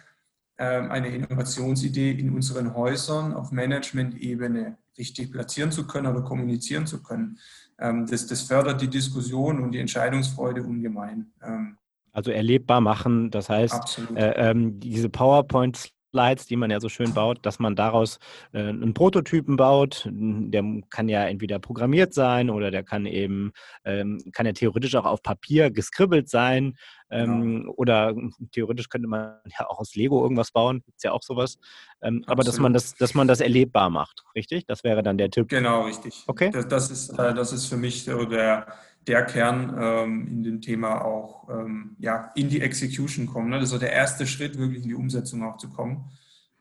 ähm, 0.57 0.91
eine 0.91 1.09
Innovationsidee 1.09 2.13
in 2.13 2.31
unseren 2.35 2.75
Häusern 2.75 3.35
auf 3.35 3.53
Management-Ebene 3.53 4.79
richtig 4.97 5.31
platzieren 5.31 5.71
zu 5.71 5.87
können 5.87 6.07
oder 6.07 6.23
kommunizieren 6.23 6.87
zu 6.87 7.03
können. 7.03 7.39
Ähm, 7.79 8.07
das, 8.07 8.27
das 8.27 8.41
fördert 8.43 8.81
die 8.81 8.89
Diskussion 8.89 9.63
und 9.63 9.73
die 9.73 9.81
Entscheidungsfreude 9.81 10.63
ungemein. 10.63 11.31
Ähm, 11.43 11.77
also 12.13 12.31
erlebbar 12.31 12.81
machen, 12.81 13.31
das 13.31 13.51
heißt, 13.51 14.01
äh, 14.15 14.51
ähm, 14.51 14.81
diese 14.81 15.11
PowerPoint 15.11 15.93
Slides, 16.11 16.47
die 16.47 16.57
man 16.57 16.71
ja 16.71 16.81
so 16.81 16.88
schön 16.88 17.12
baut, 17.12 17.38
dass 17.42 17.59
man 17.59 17.77
daraus 17.77 18.18
äh, 18.53 18.61
einen 18.61 18.94
Prototypen 18.94 19.57
baut. 19.57 20.09
Der 20.11 20.64
kann 20.90 21.09
ja 21.09 21.25
entweder 21.25 21.59
programmiert 21.59 22.14
sein 22.14 22.51
oder 22.51 22.71
der 22.71 22.83
kann 22.83 23.07
eben, 23.07 23.53
ähm, 23.85 24.21
kann 24.33 24.47
ja 24.47 24.53
theoretisch 24.53 24.94
auch 24.94 25.05
auf 25.05 25.23
Papier 25.23 25.71
geskribbelt 25.71 26.29
sein. 26.29 26.77
Ähm, 27.11 27.61
genau. 27.61 27.73
Oder 27.77 28.14
theoretisch 28.53 28.88
könnte 28.88 29.09
man 29.09 29.38
ja 29.59 29.68
auch 29.68 29.79
aus 29.79 29.94
Lego 29.94 30.23
irgendwas 30.23 30.51
bauen, 30.51 30.83
gibt 30.85 30.99
es 30.99 31.03
ja 31.05 31.12
auch 31.12 31.23
sowas. 31.23 31.59
Ähm, 32.03 32.25
aber 32.27 32.44
dass 32.44 32.59
man 32.59 32.73
das, 32.73 32.94
dass 32.94 33.14
man 33.14 33.29
das 33.29 33.40
erlebbar 33.40 33.90
macht, 33.90 34.25
richtig? 34.35 34.66
Das 34.66 34.85
wäre 34.85 35.03
dann 35.03 35.18
der 35.18 35.31
Tipp. 35.31 35.49
Genau, 35.49 35.83
richtig. 35.83 36.25
Okay. 36.27 36.51
Das, 36.51 36.68
das 36.68 36.90
ist, 36.90 37.18
äh, 37.18 37.35
das 37.35 37.53
ist 37.53 37.66
für 37.66 37.77
mich 37.77 38.05
so 38.05 38.25
der, 38.25 38.66
der 39.09 39.25
Kern 39.25 39.75
ähm, 39.79 40.29
in 40.29 40.42
dem 40.42 40.61
Thema 40.61 41.05
auch 41.05 41.49
ähm, 41.49 41.97
ja, 41.99 42.31
in 42.35 42.49
die 42.49 42.61
Execution 42.61 43.27
kommen. 43.27 43.51
Ne? 43.51 43.59
Das 43.59 43.73
ist 43.73 43.83
der 43.83 43.92
erste 43.92 44.27
Schritt, 44.27 44.59
wirklich 44.59 44.83
in 44.83 44.88
die 44.88 44.94
Umsetzung 44.94 45.42
auch 45.42 45.57
zu 45.57 45.71
kommen. 45.71 46.11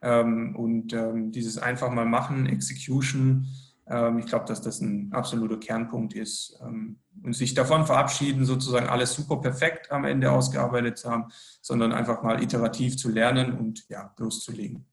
Ähm, 0.00 0.56
und 0.56 0.92
ähm, 0.92 1.32
dieses 1.32 1.58
einfach 1.58 1.90
mal 1.90 2.06
machen, 2.06 2.46
Execution, 2.46 3.46
ähm, 3.86 4.18
ich 4.18 4.26
glaube, 4.26 4.46
dass 4.46 4.62
das 4.62 4.80
ein 4.80 5.12
absoluter 5.12 5.58
Kernpunkt 5.58 6.14
ist. 6.14 6.58
Ähm, 6.62 6.98
und 7.22 7.34
sich 7.34 7.54
davon 7.54 7.84
verabschieden, 7.84 8.44
sozusagen 8.44 8.88
alles 8.88 9.14
super 9.14 9.38
perfekt 9.38 9.90
am 9.90 10.04
Ende 10.04 10.30
ausgearbeitet 10.30 10.98
zu 10.98 11.10
haben, 11.10 11.26
sondern 11.60 11.92
einfach 11.92 12.22
mal 12.22 12.42
iterativ 12.42 12.96
zu 12.96 13.08
lernen 13.08 13.52
und 13.58 13.88
ja, 13.88 14.14
loszulegen. 14.18 14.86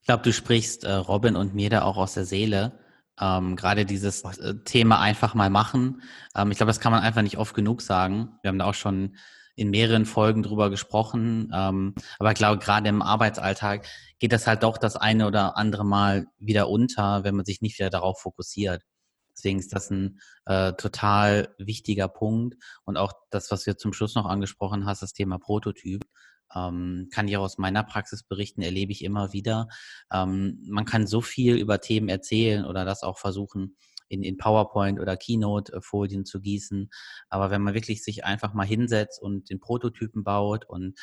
Ich 0.00 0.06
glaube, 0.06 0.22
du 0.22 0.32
sprichst 0.32 0.84
äh, 0.84 0.92
Robin 0.92 1.36
und 1.36 1.54
mir 1.54 1.70
da 1.70 1.82
auch 1.82 1.96
aus 1.96 2.14
der 2.14 2.24
Seele 2.24 2.72
ähm, 3.20 3.56
Gerade 3.56 3.84
dieses 3.84 4.22
äh, 4.22 4.54
Thema 4.64 5.00
einfach 5.00 5.34
mal 5.34 5.50
machen. 5.50 6.02
Ähm, 6.34 6.50
ich 6.50 6.56
glaube, 6.56 6.70
das 6.70 6.80
kann 6.80 6.92
man 6.92 7.02
einfach 7.02 7.22
nicht 7.22 7.38
oft 7.38 7.54
genug 7.54 7.82
sagen. 7.82 8.38
Wir 8.42 8.48
haben 8.48 8.58
da 8.58 8.66
auch 8.66 8.74
schon 8.74 9.16
in 9.56 9.70
mehreren 9.70 10.06
Folgen 10.06 10.42
drüber 10.42 10.70
gesprochen. 10.70 11.50
Ähm, 11.52 11.94
aber 12.18 12.30
ich 12.30 12.38
glaube, 12.38 12.62
gerade 12.62 12.88
im 12.88 13.02
Arbeitsalltag 13.02 13.86
geht 14.20 14.32
das 14.32 14.46
halt 14.46 14.62
doch 14.62 14.78
das 14.78 14.96
eine 14.96 15.26
oder 15.26 15.56
andere 15.56 15.84
Mal 15.84 16.26
wieder 16.38 16.68
unter, 16.68 17.24
wenn 17.24 17.34
man 17.34 17.44
sich 17.44 17.60
nicht 17.60 17.78
wieder 17.78 17.90
darauf 17.90 18.20
fokussiert. 18.20 18.82
Deswegen 19.36 19.58
ist 19.58 19.72
das 19.72 19.90
ein 19.90 20.20
äh, 20.46 20.72
total 20.74 21.54
wichtiger 21.58 22.08
Punkt. 22.08 22.56
Und 22.84 22.96
auch 22.96 23.12
das, 23.30 23.50
was 23.50 23.64
du 23.64 23.76
zum 23.76 23.92
Schluss 23.92 24.14
noch 24.14 24.26
angesprochen 24.26 24.86
hast, 24.86 25.02
das 25.02 25.12
Thema 25.12 25.38
Prototyp 25.38 26.04
ähm, 26.54 27.08
kann 27.12 27.28
ich 27.28 27.36
auch 27.36 27.44
aus 27.44 27.58
meiner 27.58 27.82
Praxis 27.82 28.22
berichten, 28.22 28.62
erlebe 28.62 28.92
ich 28.92 29.04
immer 29.04 29.32
wieder. 29.32 29.68
Ähm, 30.12 30.58
man 30.68 30.84
kann 30.84 31.06
so 31.06 31.20
viel 31.20 31.56
über 31.56 31.80
Themen 31.80 32.08
erzählen 32.08 32.64
oder 32.64 32.84
das 32.84 33.02
auch 33.02 33.18
versuchen, 33.18 33.76
in, 34.08 34.22
in 34.22 34.38
PowerPoint 34.38 35.00
oder 35.00 35.16
Keynote-Folien 35.16 36.24
zu 36.24 36.40
gießen. 36.40 36.90
Aber 37.28 37.50
wenn 37.50 37.62
man 37.62 37.74
wirklich 37.74 38.02
sich 38.02 38.24
einfach 38.24 38.54
mal 38.54 38.66
hinsetzt 38.66 39.20
und 39.20 39.50
den 39.50 39.60
Prototypen 39.60 40.24
baut 40.24 40.64
und 40.68 40.98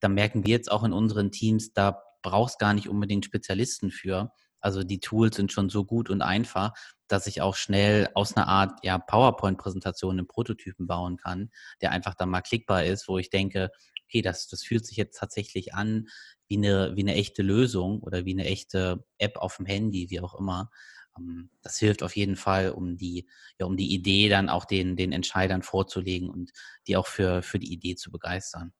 da 0.00 0.08
merken 0.08 0.44
wir 0.44 0.50
jetzt 0.50 0.70
auch 0.70 0.84
in 0.84 0.92
unseren 0.92 1.30
Teams, 1.30 1.72
da 1.72 2.02
brauchst 2.22 2.58
gar 2.58 2.74
nicht 2.74 2.88
unbedingt 2.88 3.24
Spezialisten 3.24 3.90
für. 3.90 4.32
Also 4.60 4.82
die 4.82 5.00
Tools 5.00 5.36
sind 5.36 5.52
schon 5.52 5.70
so 5.70 5.84
gut 5.84 6.10
und 6.10 6.20
einfach, 6.20 6.72
dass 7.08 7.26
ich 7.26 7.40
auch 7.40 7.56
schnell 7.56 8.08
aus 8.14 8.36
einer 8.36 8.46
Art 8.46 8.78
ja, 8.82 8.98
PowerPoint-Präsentation 8.98 10.18
einen 10.18 10.28
Prototypen 10.28 10.86
bauen 10.86 11.16
kann, 11.16 11.50
der 11.80 11.92
einfach 11.92 12.14
dann 12.14 12.28
mal 12.28 12.42
klickbar 12.42 12.84
ist, 12.84 13.08
wo 13.08 13.16
ich 13.16 13.30
denke, 13.30 13.70
okay, 14.10 14.22
das, 14.22 14.48
das 14.48 14.62
fühlt 14.62 14.84
sich 14.84 14.96
jetzt 14.96 15.18
tatsächlich 15.18 15.74
an 15.74 16.08
wie 16.48 16.56
eine, 16.56 16.96
wie 16.96 17.02
eine 17.02 17.14
echte 17.14 17.42
Lösung 17.42 18.00
oder 18.00 18.24
wie 18.24 18.32
eine 18.32 18.44
echte 18.44 19.04
App 19.18 19.36
auf 19.36 19.56
dem 19.56 19.66
Handy, 19.66 20.10
wie 20.10 20.20
auch 20.20 20.38
immer. 20.38 20.70
Ähm, 21.16 21.50
das 21.62 21.78
hilft 21.78 22.02
auf 22.02 22.16
jeden 22.16 22.36
Fall, 22.36 22.70
um 22.70 22.96
die, 22.96 23.28
ja, 23.58 23.66
um 23.66 23.76
die 23.76 23.94
Idee 23.94 24.28
dann 24.28 24.48
auch 24.48 24.64
den, 24.64 24.96
den 24.96 25.12
Entscheidern 25.12 25.62
vorzulegen 25.62 26.28
und 26.28 26.50
die 26.88 26.96
auch 26.96 27.06
für, 27.06 27.42
für 27.42 27.60
die 27.60 27.72
Idee 27.72 27.94
zu 27.94 28.10
begeistern. 28.10 28.72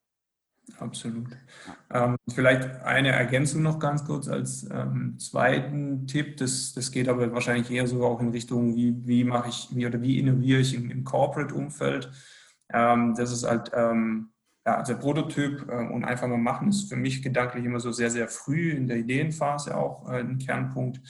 Absolut. 0.78 1.28
Ähm, 1.90 2.16
vielleicht 2.28 2.62
eine 2.82 3.08
Ergänzung 3.10 3.62
noch 3.62 3.78
ganz 3.78 4.04
kurz 4.04 4.28
als 4.28 4.68
ähm, 4.70 5.18
zweiten 5.18 6.06
Tipp. 6.06 6.36
Das, 6.36 6.74
das 6.74 6.92
geht 6.92 7.08
aber 7.08 7.32
wahrscheinlich 7.32 7.70
eher 7.70 7.86
so 7.86 8.04
auch 8.04 8.20
in 8.20 8.30
Richtung, 8.30 8.76
wie, 8.76 8.94
wie 9.06 9.24
mache 9.24 9.48
ich, 9.48 9.68
wie 9.72 9.86
oder 9.86 10.00
wie 10.00 10.18
innoviere 10.18 10.60
ich 10.60 10.74
im, 10.74 10.90
im 10.90 11.02
Corporate-Umfeld. 11.02 12.10
Ähm, 12.72 13.14
das 13.16 13.32
ist 13.32 13.44
halt 13.44 13.70
ähm, 13.74 14.30
ja, 14.66 14.76
also 14.76 14.96
Prototyp 14.98 15.66
äh, 15.68 15.92
und 15.92 16.04
einfach 16.04 16.28
mal 16.28 16.38
machen 16.38 16.68
ist 16.68 16.88
für 16.88 16.96
mich 16.96 17.22
gedanklich 17.22 17.64
immer 17.64 17.80
so 17.80 17.92
sehr, 17.92 18.10
sehr 18.10 18.28
früh 18.28 18.72
in 18.72 18.88
der 18.88 18.98
Ideenphase 18.98 19.76
auch 19.76 20.08
äh, 20.10 20.20
ein 20.20 20.38
Kernpunkt. 20.38 21.00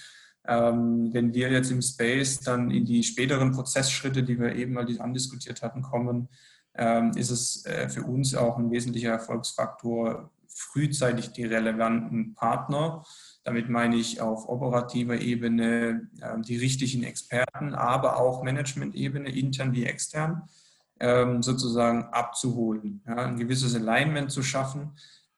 Ähm, 0.47 1.13
wenn 1.13 1.35
wir 1.35 1.51
jetzt 1.51 1.71
im 1.71 1.83
Space 1.83 2.41
dann 2.41 2.71
in 2.71 2.85
die 2.85 3.03
späteren 3.03 3.53
Prozessschritte, 3.53 4.23
die 4.23 4.39
wir 4.39 4.55
eben 4.55 4.73
mal 4.73 4.87
andiskutiert 5.01 5.63
hatten, 5.63 5.83
kommen, 5.83 6.29
ähm, 6.75 7.13
ist 7.17 7.31
es 7.31 7.65
äh, 7.67 7.89
für 7.89 8.05
uns 8.05 8.35
auch 8.35 8.57
ein 8.57 8.71
wesentlicher 8.71 9.11
Erfolgsfaktor, 9.11 10.31
frühzeitig 10.49 11.33
die 11.33 11.45
relevanten 11.45 12.35
Partner, 12.35 13.05
damit 13.45 13.69
meine 13.69 13.97
ich 13.97 14.21
auf 14.21 14.49
operativer 14.49 15.21
Ebene 15.21 16.09
äh, 16.21 16.41
die 16.41 16.57
richtigen 16.57 17.03
Experten, 17.03 17.75
aber 17.75 18.19
auch 18.19 18.43
Management-Ebene, 18.43 19.31
intern 19.31 19.73
wie 19.73 19.85
extern, 19.85 20.33
ähm, 20.33 20.43
sozusagen 21.41 22.05
abzuholen, 22.05 23.03
ja, 23.07 23.17
ein 23.17 23.39
gewisses 23.39 23.75
Alignment 23.75 24.31
zu 24.31 24.43
schaffen. 24.43 24.93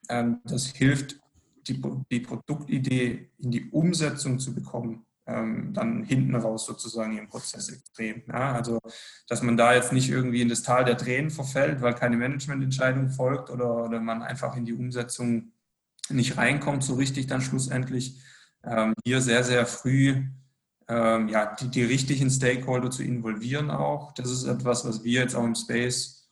Ähm, 0.09 0.41
das 0.45 0.67
hilft, 0.67 1.21
die, 1.69 1.81
die 2.11 2.21
Produktidee 2.21 3.31
in 3.39 3.51
die 3.53 3.71
Umsetzung 3.71 4.39
zu 4.41 4.55
bekommen 4.55 5.07
ähm, 5.27 5.73
dann 5.73 6.03
hinten 6.03 6.35
raus 6.35 6.67
sozusagen 6.67 7.17
im 7.17 7.29
Prozess 7.29 7.69
extrem. 7.69 8.23
Ja, 8.29 8.53
also, 8.53 8.81
dass 9.29 9.43
man 9.43 9.57
da 9.57 9.75
jetzt 9.75 9.93
nicht 9.93 10.11
irgendwie 10.11 10.43
in 10.43 10.49
das 10.49 10.63
Tal 10.63 10.85
der 10.85 10.97
Tränen 10.97 11.31
verfällt, 11.31 11.81
weil 11.81 11.95
keine 11.95 12.17
Managemententscheidung 12.17 13.11
folgt 13.11 13.51
oder, 13.51 13.85
oder 13.85 14.01
man 14.01 14.23
einfach 14.23 14.57
in 14.57 14.65
die 14.65 14.73
Umsetzung 14.73 15.53
nicht 16.09 16.37
reinkommt, 16.37 16.83
so 16.83 16.95
richtig 16.95 17.29
dann 17.29 17.41
schlussendlich. 17.41 18.21
Ähm, 18.65 18.95
hier 19.05 19.21
sehr, 19.21 19.45
sehr 19.45 19.67
früh 19.67 20.25
ähm, 20.89 21.29
ja, 21.29 21.55
die, 21.55 21.69
die 21.69 21.85
richtigen 21.85 22.31
Stakeholder 22.31 22.91
zu 22.91 23.03
involvieren 23.03 23.71
auch. 23.71 24.13
Das 24.13 24.31
ist 24.31 24.45
etwas, 24.45 24.85
was 24.85 25.05
wir 25.05 25.21
jetzt 25.21 25.35
auch 25.35 25.45
im 25.45 25.55
Space, 25.55 26.31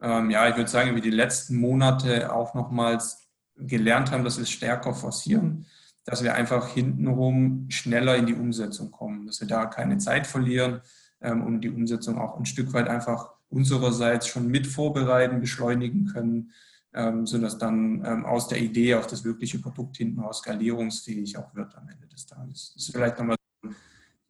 ähm, 0.00 0.30
ja, 0.30 0.48
ich 0.48 0.56
würde 0.56 0.70
sagen, 0.70 0.90
über 0.90 1.00
die 1.00 1.10
letzten 1.10 1.56
Monate 1.56 2.32
auch 2.32 2.54
nochmals 2.54 3.28
gelernt 3.56 4.10
haben, 4.10 4.24
dass 4.24 4.36
wir 4.36 4.42
es 4.42 4.50
stärker 4.50 4.94
forcieren 4.94 5.66
dass 6.04 6.22
wir 6.22 6.34
einfach 6.34 6.68
hintenrum 6.68 7.66
schneller 7.70 8.16
in 8.16 8.26
die 8.26 8.34
Umsetzung 8.34 8.90
kommen, 8.90 9.26
dass 9.26 9.40
wir 9.40 9.48
da 9.48 9.66
keine 9.66 9.98
Zeit 9.98 10.26
verlieren 10.26 10.82
ähm, 11.20 11.42
und 11.42 11.62
die 11.62 11.70
Umsetzung 11.70 12.18
auch 12.18 12.36
ein 12.38 12.44
Stück 12.44 12.72
weit 12.72 12.88
einfach 12.88 13.32
unsererseits 13.48 14.26
schon 14.26 14.48
mit 14.48 14.66
vorbereiten, 14.66 15.40
beschleunigen 15.40 16.06
können, 16.06 16.52
ähm, 16.92 17.26
sodass 17.26 17.58
dann 17.58 18.04
ähm, 18.04 18.26
aus 18.26 18.48
der 18.48 18.60
Idee 18.60 18.96
auch 18.96 19.06
das 19.06 19.24
wirkliche 19.24 19.58
Produkt 19.58 19.96
hinten 19.96 20.20
raus 20.20 20.38
skalierungsfähig 20.38 21.38
auch 21.38 21.54
wird 21.54 21.74
am 21.76 21.88
Ende 21.88 22.06
des 22.06 22.26
Tages. 22.26 22.72
Das 22.74 22.84
ist 22.84 22.92
vielleicht 22.92 23.18
nochmal 23.18 23.36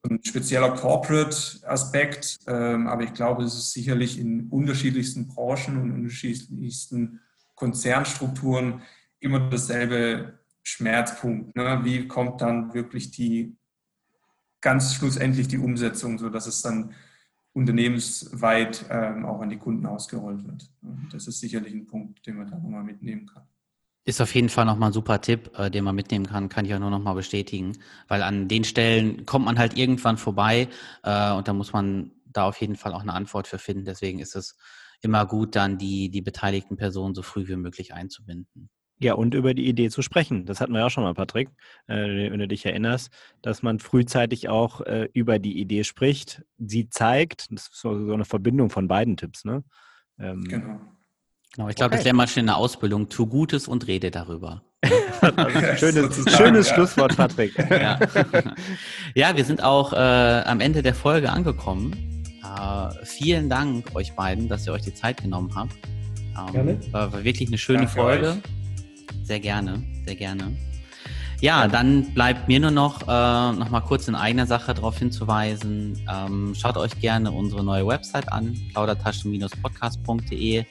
ein 0.02 0.22
spezieller 0.22 0.70
Corporate-Aspekt, 0.74 2.40
ähm, 2.46 2.86
aber 2.86 3.04
ich 3.04 3.14
glaube, 3.14 3.44
es 3.44 3.54
ist 3.54 3.72
sicherlich 3.72 4.18
in 4.18 4.48
unterschiedlichsten 4.50 5.28
Branchen 5.28 5.80
und 5.80 5.92
unterschiedlichsten 5.92 7.20
Konzernstrukturen 7.54 8.82
immer 9.20 9.48
dasselbe 9.48 10.40
Schmerzpunkt. 10.62 11.56
Ne? 11.56 11.80
Wie 11.84 12.06
kommt 12.06 12.40
dann 12.40 12.74
wirklich 12.74 13.10
die 13.10 13.56
ganz 14.60 14.94
schlussendlich 14.94 15.46
die 15.48 15.58
Umsetzung, 15.58 16.18
sodass 16.18 16.46
es 16.46 16.62
dann 16.62 16.94
unternehmensweit 17.52 18.86
ähm, 18.90 19.24
auch 19.24 19.40
an 19.40 19.50
die 19.50 19.58
Kunden 19.58 19.86
ausgerollt 19.86 20.44
wird. 20.44 20.70
Das 21.12 21.28
ist 21.28 21.38
sicherlich 21.38 21.72
ein 21.72 21.86
Punkt, 21.86 22.26
den 22.26 22.36
man 22.36 22.50
da 22.50 22.56
nochmal 22.56 22.82
mitnehmen 22.82 23.26
kann. 23.26 23.44
Ist 24.06 24.20
auf 24.20 24.34
jeden 24.34 24.50
Fall 24.50 24.66
nochmal 24.66 24.90
ein 24.90 24.92
super 24.92 25.20
Tipp, 25.20 25.50
äh, 25.58 25.70
den 25.70 25.84
man 25.84 25.94
mitnehmen 25.94 26.26
kann, 26.26 26.48
kann 26.48 26.66
ich 26.66 26.74
auch 26.74 26.78
nur 26.78 26.90
nochmal 26.90 27.14
bestätigen, 27.14 27.72
weil 28.06 28.22
an 28.22 28.48
den 28.48 28.64
Stellen 28.64 29.24
kommt 29.24 29.46
man 29.46 29.58
halt 29.58 29.78
irgendwann 29.78 30.18
vorbei 30.18 30.68
äh, 31.02 31.32
und 31.32 31.48
da 31.48 31.52
muss 31.52 31.72
man 31.72 32.12
da 32.26 32.46
auf 32.46 32.60
jeden 32.60 32.76
Fall 32.76 32.92
auch 32.92 33.00
eine 33.00 33.14
Antwort 33.14 33.46
für 33.46 33.58
finden. 33.58 33.84
Deswegen 33.84 34.18
ist 34.18 34.36
es 34.36 34.56
immer 35.00 35.24
gut, 35.26 35.56
dann 35.56 35.78
die, 35.78 36.10
die 36.10 36.22
beteiligten 36.22 36.76
Personen 36.76 37.14
so 37.14 37.22
früh 37.22 37.48
wie 37.48 37.56
möglich 37.56 37.94
einzubinden. 37.94 38.68
Ja, 39.00 39.14
und 39.14 39.34
über 39.34 39.54
die 39.54 39.66
Idee 39.68 39.90
zu 39.90 40.02
sprechen. 40.02 40.46
Das 40.46 40.60
hatten 40.60 40.72
wir 40.72 40.80
ja 40.80 40.86
auch 40.86 40.90
schon 40.90 41.02
mal, 41.02 41.14
Patrick, 41.14 41.48
äh, 41.88 42.30
wenn 42.30 42.38
du 42.38 42.46
dich 42.46 42.64
erinnerst, 42.64 43.10
dass 43.42 43.62
man 43.62 43.80
frühzeitig 43.80 44.48
auch 44.48 44.80
äh, 44.82 45.08
über 45.12 45.38
die 45.38 45.58
Idee 45.58 45.84
spricht, 45.84 46.42
sie 46.58 46.88
zeigt. 46.88 47.50
Das 47.50 47.68
ist 47.68 47.80
so 47.80 47.90
eine 47.90 48.24
Verbindung 48.24 48.70
von 48.70 48.86
beiden 48.86 49.16
Tipps, 49.16 49.44
ne? 49.44 49.64
Ähm, 50.18 50.44
genau. 50.44 50.80
Genau, 51.54 51.68
ich 51.68 51.76
glaube, 51.76 51.90
okay. 51.90 51.98
das 51.98 52.04
lernt 52.04 52.16
man 52.16 52.26
schon 52.26 52.40
in 52.40 52.46
der 52.46 52.56
Ausbildung. 52.56 53.08
Tu 53.08 53.26
Gutes 53.26 53.68
und 53.68 53.86
rede 53.86 54.10
darüber. 54.10 54.62
schönes, 55.76 56.24
schönes 56.36 56.68
ja. 56.68 56.74
Schlusswort, 56.74 57.16
Patrick. 57.16 57.56
Ja. 57.70 58.00
ja, 59.14 59.36
wir 59.36 59.44
sind 59.44 59.62
auch 59.62 59.92
äh, 59.92 59.96
am 59.96 60.60
Ende 60.60 60.82
der 60.82 60.94
Folge 60.94 61.30
angekommen. 61.30 62.24
Äh, 62.42 63.04
vielen 63.04 63.48
Dank 63.48 63.94
euch 63.94 64.14
beiden, 64.14 64.48
dass 64.48 64.66
ihr 64.66 64.72
euch 64.72 64.82
die 64.82 64.94
Zeit 64.94 65.22
genommen 65.22 65.52
habt. 65.54 65.74
Ähm, 66.36 66.52
Gerne. 66.52 66.80
War, 66.90 67.12
war 67.12 67.22
wirklich 67.24 67.48
eine 67.48 67.58
schöne 67.58 67.86
Danke 67.86 67.92
Folge. 67.92 68.30
Euch. 68.30 68.36
Sehr 69.22 69.38
gerne, 69.38 69.80
sehr 70.06 70.16
gerne. 70.16 70.56
Ja, 71.40 71.68
dann 71.68 72.14
bleibt 72.14 72.48
mir 72.48 72.58
nur 72.58 72.72
noch, 72.72 73.02
äh, 73.02 73.04
noch 73.52 73.70
mal 73.70 73.80
kurz 73.80 74.08
in 74.08 74.16
eigener 74.16 74.46
Sache 74.46 74.74
darauf 74.74 74.98
hinzuweisen. 74.98 76.04
Ähm, 76.12 76.54
schaut 76.56 76.76
euch 76.76 76.98
gerne 77.00 77.30
unsere 77.30 77.62
neue 77.62 77.86
Website 77.86 78.32
an, 78.32 78.56
plaudertaschen-podcast.de 78.72 80.64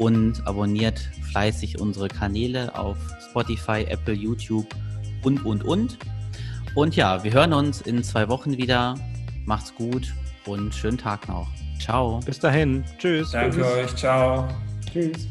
und 0.00 0.46
abonniert 0.46 0.98
fleißig 1.30 1.78
unsere 1.78 2.08
Kanäle 2.08 2.74
auf 2.76 2.96
Spotify, 3.30 3.84
Apple, 3.86 4.14
YouTube 4.14 4.66
und, 5.22 5.44
und, 5.44 5.62
und. 5.62 5.98
Und 6.74 6.96
ja, 6.96 7.22
wir 7.22 7.32
hören 7.32 7.52
uns 7.52 7.82
in 7.82 8.02
zwei 8.02 8.28
Wochen 8.28 8.56
wieder. 8.56 8.94
Macht's 9.44 9.74
gut 9.74 10.12
und 10.46 10.74
schönen 10.74 10.96
Tag 10.96 11.28
noch. 11.28 11.48
Ciao. 11.78 12.20
Bis 12.24 12.38
dahin. 12.38 12.82
Tschüss. 12.98 13.32
Danke 13.32 13.56
Tschüss. 13.56 13.66
euch. 13.66 13.96
Ciao. 13.96 14.48
Tschüss. 14.90 15.28